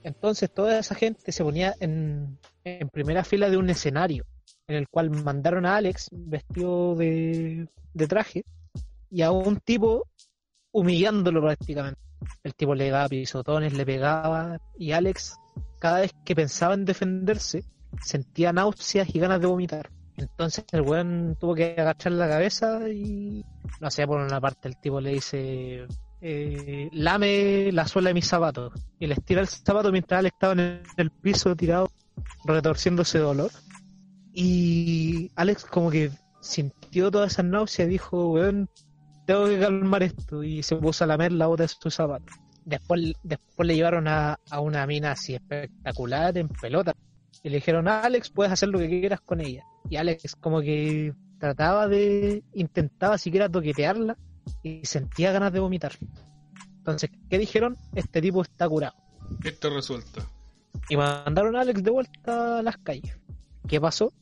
[0.05, 2.37] Entonces toda esa gente se ponía en,
[2.93, 4.23] primera fila de un escenario
[4.67, 8.45] en el cual mandaron a Alex vestido de, de traje
[9.09, 10.07] y a un tipo
[10.71, 11.99] humillándolo prácticamente.
[12.43, 15.37] El tipo le daba pisotones, le pegaba y Alex
[15.79, 17.63] cada vez que pensaba en defenderse
[18.03, 19.89] sentía náuseas y ganas de vomitar.
[20.17, 23.43] Entonces el weón tuvo que agachar la cabeza y
[23.81, 25.87] no sé, por una parte el tipo le dice
[26.27, 28.73] eh, lame la suela de mis zapatos.
[28.99, 31.91] Y le estira el zapato mientras Alex estaba en el piso tirado
[32.45, 33.51] retorciéndose de dolor.
[34.33, 36.09] Y Alex como que
[36.41, 38.67] sintió toda esa náusea y dijo, weón,
[39.27, 42.25] tengo que calmar esto y se puso a lamer la bota de su zapato.
[42.65, 46.95] Después, después le llevaron a, a una mina así espectacular en pelota.
[47.43, 49.63] Y le dijeron, Alex, puedes hacer lo que quieras con ella.
[49.91, 54.17] Y Alex como que trataba de, intentaba siquiera toquetearla
[54.63, 55.93] y sentía ganas de vomitar.
[56.77, 57.77] Entonces, ¿qué dijeron?
[57.93, 58.95] Este tipo está curado.
[59.43, 60.21] Esto resuelto.
[60.89, 63.17] Y mandaron a Alex de vuelta a las calles.
[63.67, 64.13] ¿Qué pasó?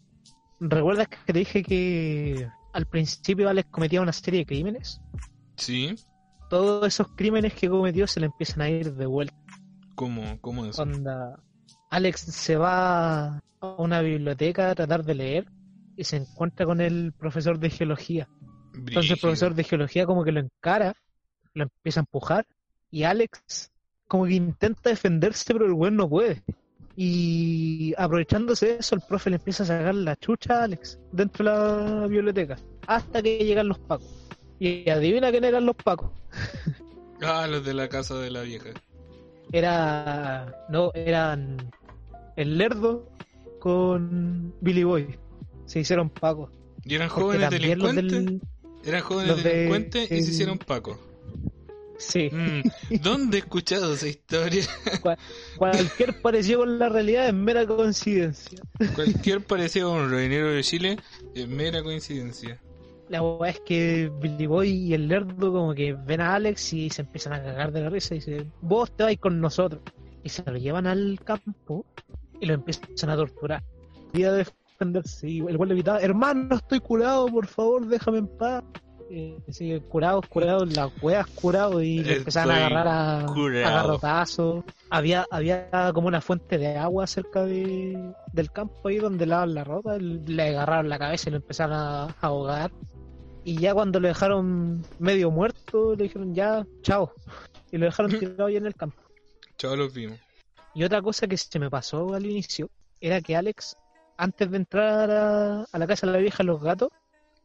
[0.60, 5.02] ¿Recuerdas que te dije que al principio Alex cometía una serie de crímenes?
[5.58, 5.96] Sí.
[6.50, 9.36] Todos esos crímenes que cometió se le empiezan a ir de vuelta.
[9.96, 10.80] ¿Cómo, cómo es?
[10.80, 11.38] Onda,
[11.90, 15.52] Alex se va a una biblioteca a tratar de leer
[15.96, 18.30] y se encuentra con el profesor de geología.
[18.74, 20.96] Entonces el profesor de geología como que lo encara,
[21.54, 22.46] lo empieza a empujar
[22.92, 23.72] y Alex
[24.08, 26.44] como que intenta defenderse pero el güey no puede.
[26.96, 31.44] Y aprovechándose de eso, el profe le empieza a sacar la chucha a Alex dentro
[31.46, 31.52] de
[32.02, 32.58] la biblioteca
[32.88, 34.08] hasta que llegan los pacos.
[34.60, 36.12] Y adivina quién eran los pacos.
[37.26, 38.72] Ah, los de la casa de la vieja.
[39.54, 40.66] Era.
[40.68, 41.56] No, eran.
[42.36, 43.08] El Lerdo
[43.60, 45.18] con Billy Boy.
[45.66, 46.50] Se hicieron pacos.
[46.84, 48.12] ¿Y eran Porque jóvenes delincuentes?
[48.26, 48.42] del-
[48.86, 50.98] Eran jóvenes los de- delincuentes y se hicieron pacos.
[51.98, 52.30] Sí.
[52.32, 52.64] Mm,
[53.02, 54.64] ¿Dónde he escuchado esa historia?
[55.02, 55.18] Cual-
[55.58, 58.60] cualquier parecido con la realidad es mera coincidencia.
[58.96, 60.98] Cualquier parecido con un revinero de Chile
[61.34, 62.60] es mera coincidencia.
[63.10, 66.90] La weá es que Billy Boy y el Lerdo como que ven a Alex y
[66.90, 69.82] se empiezan a cagar de la risa y dicen, vos te vais con nosotros.
[70.24, 71.86] Y se lo llevan al campo
[72.40, 73.64] y lo empiezan a torturar.
[74.14, 74.32] Y a
[75.22, 78.64] Y el güey le gritaba, hermano, estoy curado, por favor, déjame en paz.
[79.10, 84.64] Eh, sí, curados, curados, las weas curados y le empezaban a agarrar a, a garrotazos.
[84.90, 89.64] Había, había como una fuente de agua cerca de, del campo ahí donde lavan la
[89.64, 89.98] ropa.
[89.98, 92.72] Le agarraron la cabeza y lo empezaron a, a ahogar.
[93.44, 97.14] Y ya cuando lo dejaron medio muerto, le dijeron ya, chao.
[97.72, 99.02] Y lo dejaron tirado ahí en el campo.
[99.58, 100.20] Chao, los vimos.
[100.74, 102.70] Y otra cosa que se me pasó al inicio
[103.00, 103.78] era que Alex,
[104.18, 106.90] antes de entrar a, a la casa de la vieja los gatos,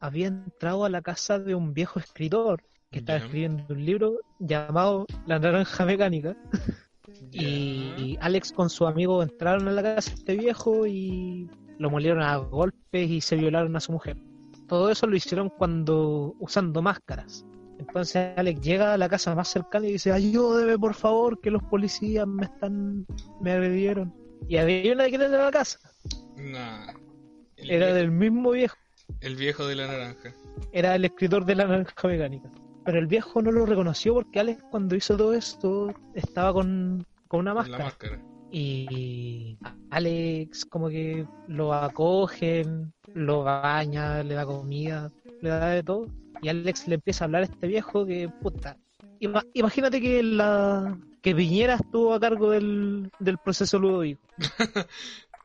[0.01, 5.07] había entrado a la casa de un viejo escritor que estaba escribiendo un libro llamado
[5.27, 6.37] La Naranja Mecánica.
[7.33, 12.23] Y Alex con su amigo entraron a la casa de este viejo y lo molieron
[12.23, 14.17] a golpes y se violaron a su mujer.
[14.67, 17.47] Todo eso lo hicieron cuando usando máscaras.
[17.79, 21.63] Entonces Alex llega a la casa más cercana y dice, ayúdeme por favor, que los
[21.63, 23.07] policías me están,
[23.41, 24.13] me agredieron.
[24.47, 25.79] Y había una de quién era la casa.
[26.37, 26.93] Nah.
[27.57, 28.77] Era del mismo viejo.
[29.21, 30.33] el viejo de la naranja.
[30.73, 32.51] Era el escritor de la naranja mecánica.
[32.85, 37.41] Pero el viejo no lo reconoció porque Alex cuando hizo todo esto estaba con, con
[37.41, 38.23] una La máscara.
[38.51, 39.59] Y
[39.91, 45.11] Alex como que lo acogen, lo baña, le da comida,
[45.43, 46.07] le da de todo.
[46.41, 48.77] Y Alex le empieza a hablar a este viejo que, puta,
[49.21, 54.23] ima- imagínate que la que Piñera estuvo a cargo del, del proceso Ludovico.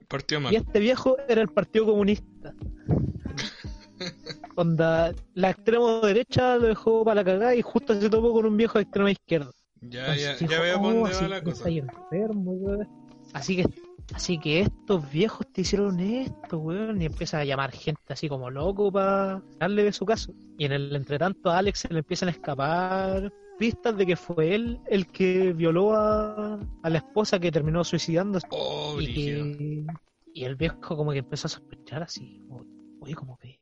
[0.08, 0.54] Partió mal.
[0.54, 2.54] Y este viejo era el Partido Comunista.
[4.56, 8.56] Onda, la extremo derecha lo dejó para la cagada y justo se topó con un
[8.58, 9.52] viejo de extrema izquierda.
[9.82, 11.70] Ya, ya, ya veo por "Oh, dónde va la cosa.
[11.70, 12.88] enfermo, weón".
[13.34, 13.66] Así que,
[14.14, 18.50] así que estos viejos te hicieron esto, weón, y empieza a llamar gente así como
[18.50, 20.34] loco para darle de su caso.
[20.58, 23.34] Y en el entretanto a Alex se le empiezan a escapar
[23.64, 28.46] pistas de que fue él el que violó a, a la esposa que terminó suicidándose.
[28.50, 29.58] Oh, y, brígido.
[29.58, 29.86] que,
[30.34, 32.66] y el viejo como que empezó a sospechar así, como,
[33.00, 33.62] oye, como que,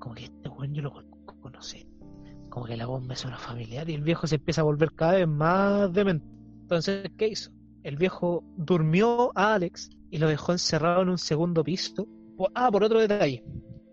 [0.00, 0.92] como que este weón yo lo
[1.40, 1.86] conocí.
[2.48, 5.12] Como que la voz me suena familiar y el viejo se empieza a volver cada
[5.12, 6.26] vez más demente.
[6.62, 7.52] Entonces, ¿qué hizo?
[7.84, 12.08] El viejo durmió a Alex y lo dejó encerrado en un segundo piso.
[12.56, 13.44] Ah, por otro detalle.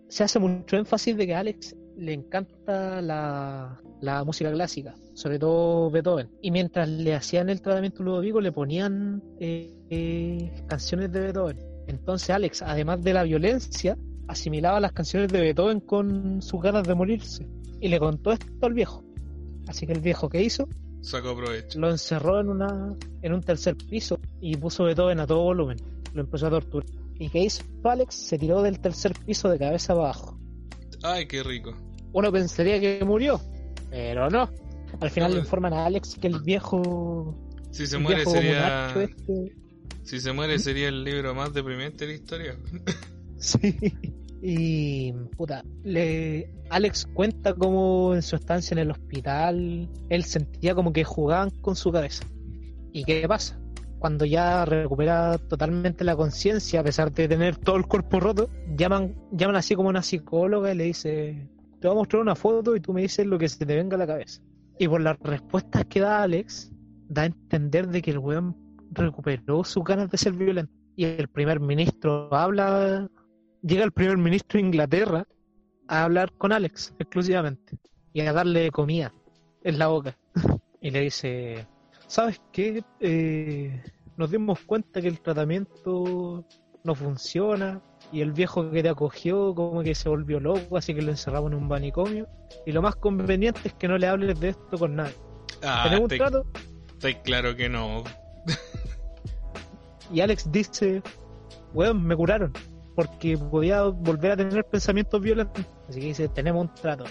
[0.08, 5.90] Se hace mucho énfasis de que Alex le encanta la, la música clásica, sobre todo
[5.90, 6.30] Beethoven.
[6.40, 11.58] Y mientras le hacían el tratamiento Ludovico, le ponían eh, eh, canciones de Beethoven.
[11.86, 13.98] Entonces Alex, además de la violencia,
[14.28, 17.46] asimilaba las canciones de Beethoven con sus ganas de morirse.
[17.80, 19.04] Y le contó esto al viejo.
[19.68, 20.68] Así que el viejo, ¿qué hizo?
[21.02, 21.78] Sacó provecho.
[21.78, 25.78] Lo encerró en una en un tercer piso y puso Beethoven a todo volumen.
[26.14, 26.88] Lo empezó a torturar.
[27.18, 28.14] ¿Y qué hizo Alex?
[28.14, 30.38] Se tiró del tercer piso de cabeza abajo.
[31.02, 31.74] Ay, qué rico.
[32.12, 33.40] Uno pensaría que murió,
[33.90, 34.48] pero no.
[35.00, 37.34] Al final No, le informan a Alex que el viejo...
[37.70, 38.92] Si se muere sería...
[39.00, 39.52] este-
[40.02, 42.56] Si se muere sería el libro más deprimente de la historia.
[43.42, 43.78] Sí.
[44.42, 50.92] Y puta, le Alex cuenta como en su estancia en el hospital él sentía como
[50.92, 52.24] que jugaban con su cabeza.
[52.92, 53.58] ¿Y qué pasa?
[53.98, 59.14] Cuando ya recupera totalmente la conciencia, a pesar de tener todo el cuerpo roto, llaman,
[59.32, 61.48] llaman así como una psicóloga y le dice,
[61.80, 63.96] te voy a mostrar una foto y tú me dices lo que se te venga
[63.96, 64.42] a la cabeza.
[64.78, 66.70] Y por las respuestas que da Alex,
[67.08, 68.56] da a entender de que el weón
[68.92, 70.72] recuperó sus ganas de ser violento.
[70.96, 73.08] Y el primer ministro habla
[73.62, 75.26] llega el primer ministro de Inglaterra
[75.88, 77.78] a hablar con Alex exclusivamente
[78.12, 79.12] y a darle comida
[79.64, 80.16] en la boca.
[80.82, 81.66] Y le dice,
[82.06, 82.82] ¿sabes qué?
[83.00, 83.82] Eh,
[84.16, 86.42] nos dimos cuenta que el tratamiento
[86.84, 87.82] no funciona
[88.12, 91.52] y el viejo que te acogió como que se volvió loco, así que lo encerramos
[91.52, 92.28] en un manicomio.
[92.66, 95.14] Y lo más conveniente es que no le hables de esto con nadie.
[95.62, 96.46] Ah, ¿Tenemos un trato?
[96.92, 98.04] está claro que no.
[100.12, 101.02] Y Alex dice,
[101.72, 102.52] weón, me curaron,
[102.96, 105.64] porque podía volver a tener pensamientos violentos.
[105.88, 107.04] Así que dice, tenemos un trato.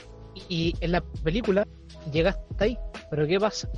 [0.50, 1.66] Y en la película
[2.12, 2.78] llega hasta ahí,
[3.10, 3.70] pero ¿qué pasa?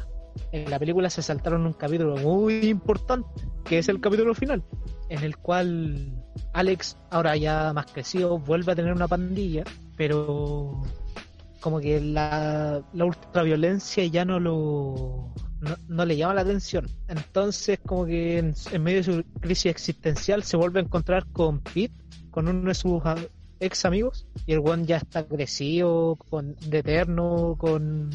[0.51, 3.29] En la película se saltaron un capítulo muy importante,
[3.63, 4.63] que es el capítulo final,
[5.11, 9.65] en el cual Alex, ahora ya más crecido, vuelve a tener una pandilla,
[9.97, 10.81] pero
[11.59, 16.87] como que la, la ultraviolencia ya no lo no, no le llama la atención.
[17.09, 21.93] Entonces, como que en, medio de su crisis existencial se vuelve a encontrar con Pete,
[22.31, 23.03] con uno de sus
[23.59, 28.09] ex amigos, y el one ya está crecido, con, de eterno, con,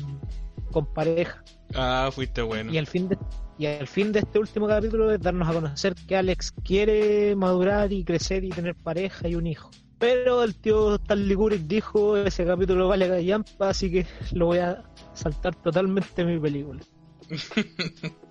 [0.71, 1.43] con pareja.
[1.75, 2.73] Ah, fuiste bueno.
[2.73, 3.19] Y el fin de
[3.59, 7.91] y el fin de este último capítulo es darnos a conocer que Alex quiere madurar
[7.93, 9.71] y crecer y tener pareja y un hijo.
[9.99, 14.85] Pero el tío Stanley Kubrick dijo ese capítulo vale gallampa, así que lo voy a
[15.15, 16.83] saltar totalmente de mi película.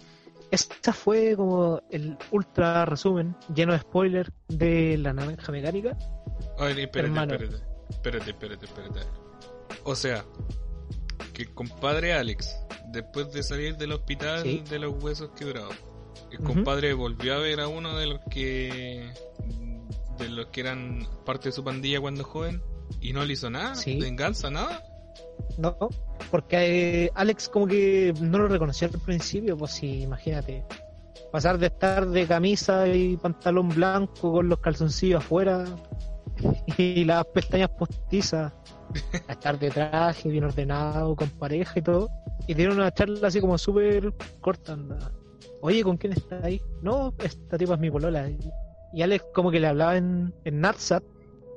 [0.52, 5.98] Esta fue como el ultra resumen, lleno de spoilers de la naranja mecánica.
[6.60, 7.34] Oye, espérate, Hermano.
[7.34, 7.64] espérate.
[7.90, 9.00] Espérate, espérate, espérate.
[9.86, 10.24] O sea,
[11.34, 12.58] que el compadre Alex,
[12.92, 14.64] después de salir del hospital Sí.
[14.70, 15.76] de los huesos quebrados,
[16.32, 19.10] el compadre volvió a ver a uno de los que
[20.18, 22.62] de los que eran parte de su pandilla cuando joven
[23.02, 24.00] y no le hizo nada, Sí.
[24.00, 24.82] venganza, nada.
[25.58, 25.78] No,
[26.32, 30.64] porque eh, Alex como que no lo reconoció al principio, pues sí, imagínate.
[31.32, 35.66] Pasar de estar de camisa y pantalón blanco con los calzoncillos afuera
[36.78, 38.54] y las pestañas postizas
[39.28, 42.10] a estar de traje, bien ordenado, con pareja y todo.
[42.48, 45.12] Y tiene una charla así como súper corta, anda.
[45.62, 46.62] Oye, ¿con quién está ahí?
[46.82, 48.30] No, esta tipa es mi polola.
[48.94, 51.04] Y Alex como que le hablaba en, en Natsat,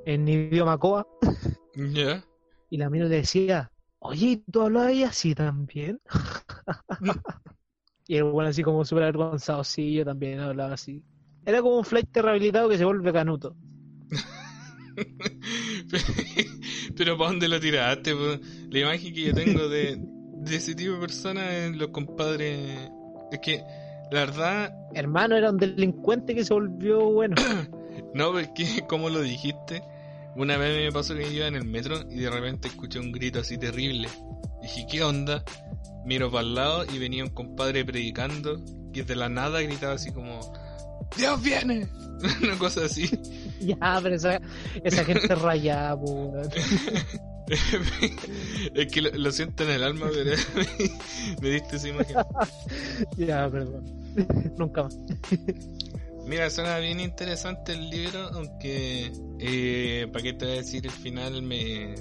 [0.06, 1.06] en idioma Coa,
[1.74, 2.24] Ya.
[2.70, 3.70] y la mina le decía,
[4.00, 6.00] oye, ¿y ¿tú hablabas así también?
[8.06, 11.02] y el bueno así como súper avergonzado, sí, yo también hablaba así.
[11.44, 13.54] Era como un flight rehabilitado que se vuelve canuto.
[17.08, 18.14] Pero ¿para dónde lo tiraste?
[18.68, 22.90] La imagen que yo tengo de, de ese tipo de personas es los compadres.
[23.32, 23.64] Es que,
[24.10, 27.34] la verdad, Hermano, era un delincuente que se volvió bueno.
[28.14, 29.82] no, porque como lo dijiste,
[30.36, 33.38] una vez me pasó que iba en el metro y de repente escuché un grito
[33.38, 34.10] así terrible.
[34.60, 35.42] Dije, ¿qué onda?
[36.04, 40.12] Miro para el lado y venía un compadre predicando que de la nada gritaba así
[40.12, 40.40] como,
[41.16, 41.88] ¡Dios viene!
[42.42, 43.08] Una cosa así.
[43.66, 44.40] ya, pero esa,
[44.82, 46.48] esa gente rayada, weón.
[48.74, 50.36] es que lo, lo siento en el alma, pero
[51.42, 52.16] me diste esa imagen.
[53.16, 53.84] Ya, perdón.
[54.58, 54.98] Nunca más.
[56.26, 60.92] Mira, suena bien interesante el libro, aunque, eh, ¿para qué te voy a decir el
[60.92, 61.40] final?
[61.42, 61.94] Me...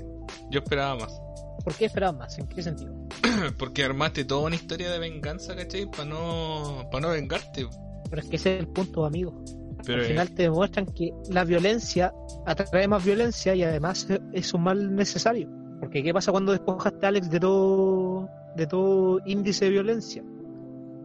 [0.51, 1.21] Yo esperaba más.
[1.63, 2.37] ¿Por qué esperabas más?
[2.37, 2.93] ¿En qué sentido?
[3.57, 5.89] Porque armaste toda una historia de venganza, ¿cachai?
[5.89, 7.67] Para no, para no vengarte.
[8.09, 9.43] Pero es que ese es el punto, amigo.
[9.87, 12.13] Pero Al final te demuestran que la violencia
[12.45, 15.49] atrae más violencia y además es un mal necesario.
[15.79, 20.23] Porque ¿qué pasa cuando despojaste a Alex de todo, de todo índice de violencia?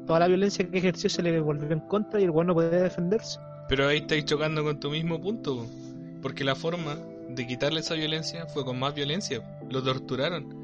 [0.06, 2.82] Toda la violencia que ejerció se le volvió en contra y el bueno no podía
[2.82, 3.38] defenderse.
[3.68, 5.56] pero ahí estáis chocando con tu mismo punto.
[5.58, 5.66] po.
[6.20, 6.96] Porque la forma
[7.28, 9.40] de quitarle esa violencia fue con más violencia.
[9.70, 10.60] Lo torturaron.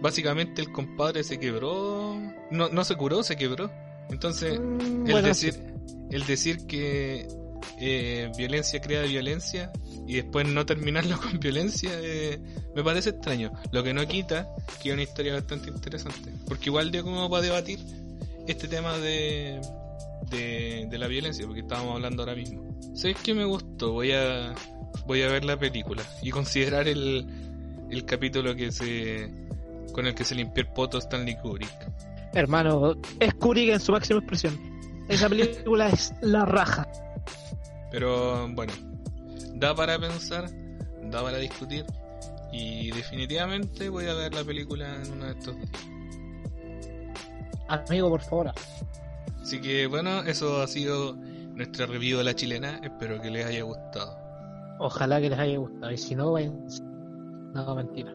[0.00, 2.16] Básicamente el compadre se quebró.
[2.50, 3.70] No, no se curó, se quebró.
[4.10, 5.54] Entonces, Mm, el bueno, decir
[6.10, 7.28] el decir que
[7.80, 9.70] eh, violencia crea violencia
[10.06, 12.40] y después no terminarlo con violencia eh,
[12.74, 13.52] me parece extraño.
[13.72, 14.48] Lo que no quita
[14.82, 16.32] que es una historia bastante interesante.
[16.46, 17.80] Porque igual dio como para debatir
[18.46, 19.60] este tema de,
[20.30, 22.64] de, la violencia, porque estábamos hablando ahora mismo.
[22.94, 23.92] ¿Sabes qué me gustó?
[23.92, 24.54] Voy a,
[25.06, 27.26] voy a ver la película y considerar el,
[27.90, 29.30] el capítulo que se
[29.92, 31.90] con el que se limpió el poto Stanley Kubrick.
[32.32, 34.58] Hermano, es Kubrick en su máxima expresión.
[35.08, 36.86] Esa película es la raja.
[37.90, 38.72] Pero bueno,
[39.54, 40.50] da para pensar,
[41.04, 41.84] da para discutir
[42.52, 45.70] y definitivamente voy a ver la película en uno de estos días.
[47.68, 48.52] Amigo, por favor.
[49.42, 51.14] Así que bueno, eso ha sido
[51.54, 52.80] nuestra review de la chilena.
[52.82, 54.16] Espero que les haya gustado.
[54.78, 55.90] Ojalá que les haya gustado.
[55.92, 56.66] Y si no, vayan.
[57.54, 58.14] No, mentira.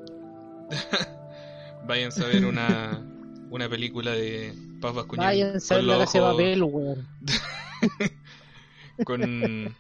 [1.86, 3.02] Vayan a ver una,
[3.50, 5.26] una película de Paz Bascuñán.
[5.26, 7.08] Vayan a ver la ojos- papel, weón.
[9.06, 9.76] con,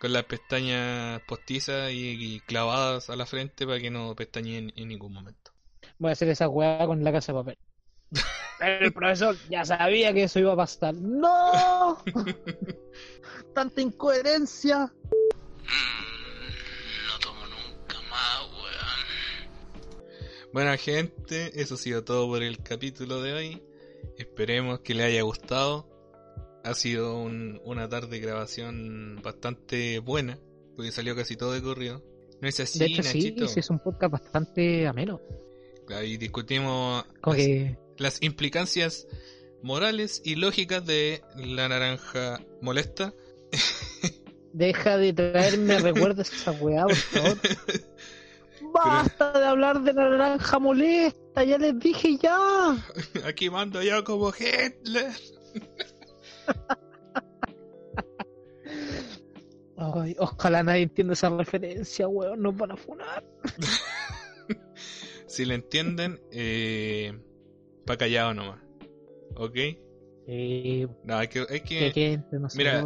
[0.00, 4.88] con las pestañas postizas y, y clavadas a la frente para que no pestañeen en
[4.88, 5.52] ningún momento.
[5.98, 7.58] Voy a hacer esa weá con la casa de papel.
[8.58, 10.94] Pero el profesor ya sabía que eso iba a pasar.
[10.94, 12.02] ¡No!
[13.54, 14.84] Tanta incoherencia.
[14.84, 14.88] Mm,
[17.06, 19.06] no tomo nunca más, weón.
[20.52, 23.62] Bueno gente, eso ha sido todo por el capítulo de hoy.
[24.16, 25.88] Esperemos que les haya gustado.
[26.66, 30.38] Ha sido un- una tarde de grabación bastante buena,
[30.74, 32.02] porque salió casi todo de corrido.
[32.40, 33.48] No es así, De hecho, sí, Nachito.
[33.48, 35.20] sí, es un podcast bastante ameno.
[35.88, 39.06] Ahí discutimos Como las, que las implicancias
[39.62, 43.14] morales y lógicas de la naranja molesta.
[44.52, 47.38] deja de traerme recuerdos esa weá, por favor.
[48.74, 52.76] Basta de hablar de la naranja molesta, ya les dije ya.
[53.24, 55.12] Aquí mando yo como Hitler.
[59.78, 63.24] Ay, ojalá nadie entienda esa referencia, weón, nos van a funar.
[65.28, 67.12] Si le entienden, eh,
[67.84, 68.60] pa' callado nomás.
[69.34, 69.56] ¿Ok?
[70.28, 72.84] Eh, No, hay que, hay que que, quede entre mira,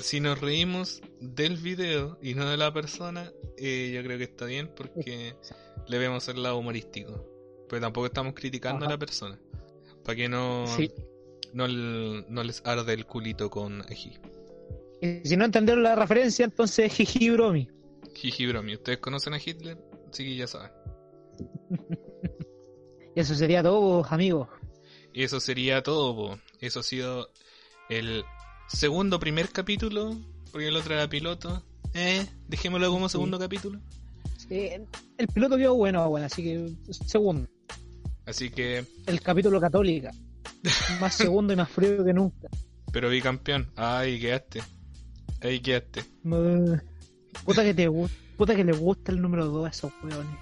[0.00, 4.46] si nos reímos del video y no de la persona, eh, yo creo que está
[4.46, 5.36] bien porque
[5.86, 7.24] le vemos el lado humorístico.
[7.68, 8.94] Pero tampoco estamos criticando Ajá.
[8.94, 9.38] a la persona.
[10.02, 10.90] Para que no, Sí.
[11.54, 14.18] No, no les arde el culito con ají.
[15.00, 17.68] Y si no entendieron la referencia, entonces jiji bromi.
[18.14, 18.74] Jiji bromi.
[18.74, 19.78] ¿Ustedes conocen a Hitler?
[20.12, 20.70] Sí que ya saben.
[23.14, 24.48] Y eso sería todo, amigos.
[25.12, 26.38] Y eso sería todo, po.
[26.60, 27.30] Eso ha sido
[27.88, 28.24] el
[28.68, 30.16] segundo primer capítulo,
[30.50, 31.62] porque el otro era piloto.
[31.94, 33.80] Eh, dejémoslo como segundo capítulo.
[34.36, 34.86] Sí, el,
[35.18, 36.72] el piloto quedó bueno, bueno, así que
[37.06, 37.48] segundo.
[38.26, 40.10] Así que, El capítulo católica.
[41.00, 42.48] Más segundo y más frío que nunca.
[42.92, 43.70] pero bicampeón.
[43.76, 44.62] Ay, quedaste.
[45.42, 46.04] Ahí quedaste.
[47.44, 47.90] Puta que te.
[48.36, 50.36] Puta que le gusta el número 2 a esos weones.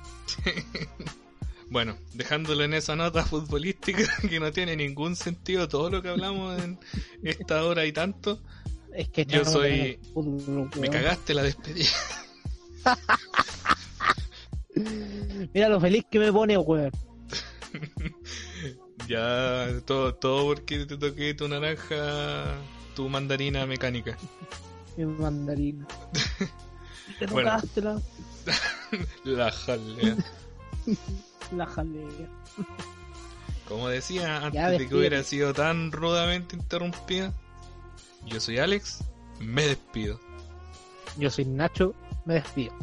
[1.70, 6.62] Bueno, dejándolo en esa nota futbolística que no tiene ningún sentido todo lo que hablamos
[6.62, 6.78] en
[7.22, 8.42] esta hora y tanto.
[8.94, 11.88] Es que Yo soy- fútbol, Me cagaste la despedida.
[15.54, 16.90] Mira lo feliz que me pone, weón.
[19.09, 22.55] Ya, todo, todo porque te toqué tu naranja,
[22.94, 24.16] tu mandarina mecánica.
[24.96, 25.86] Mi mandarina.
[27.18, 27.50] Te Bueno.
[27.50, 28.00] tocaste la,
[29.24, 30.16] La jalea.
[31.57, 32.28] la jalea.
[33.68, 37.32] Como decía antes Ya, de que hubiera sido tan rudamente interrumpida,
[38.26, 39.05] yo soy Alex,
[39.40, 40.20] me despido.
[41.16, 41.94] Yo soy Nacho,
[42.24, 42.74] me despido.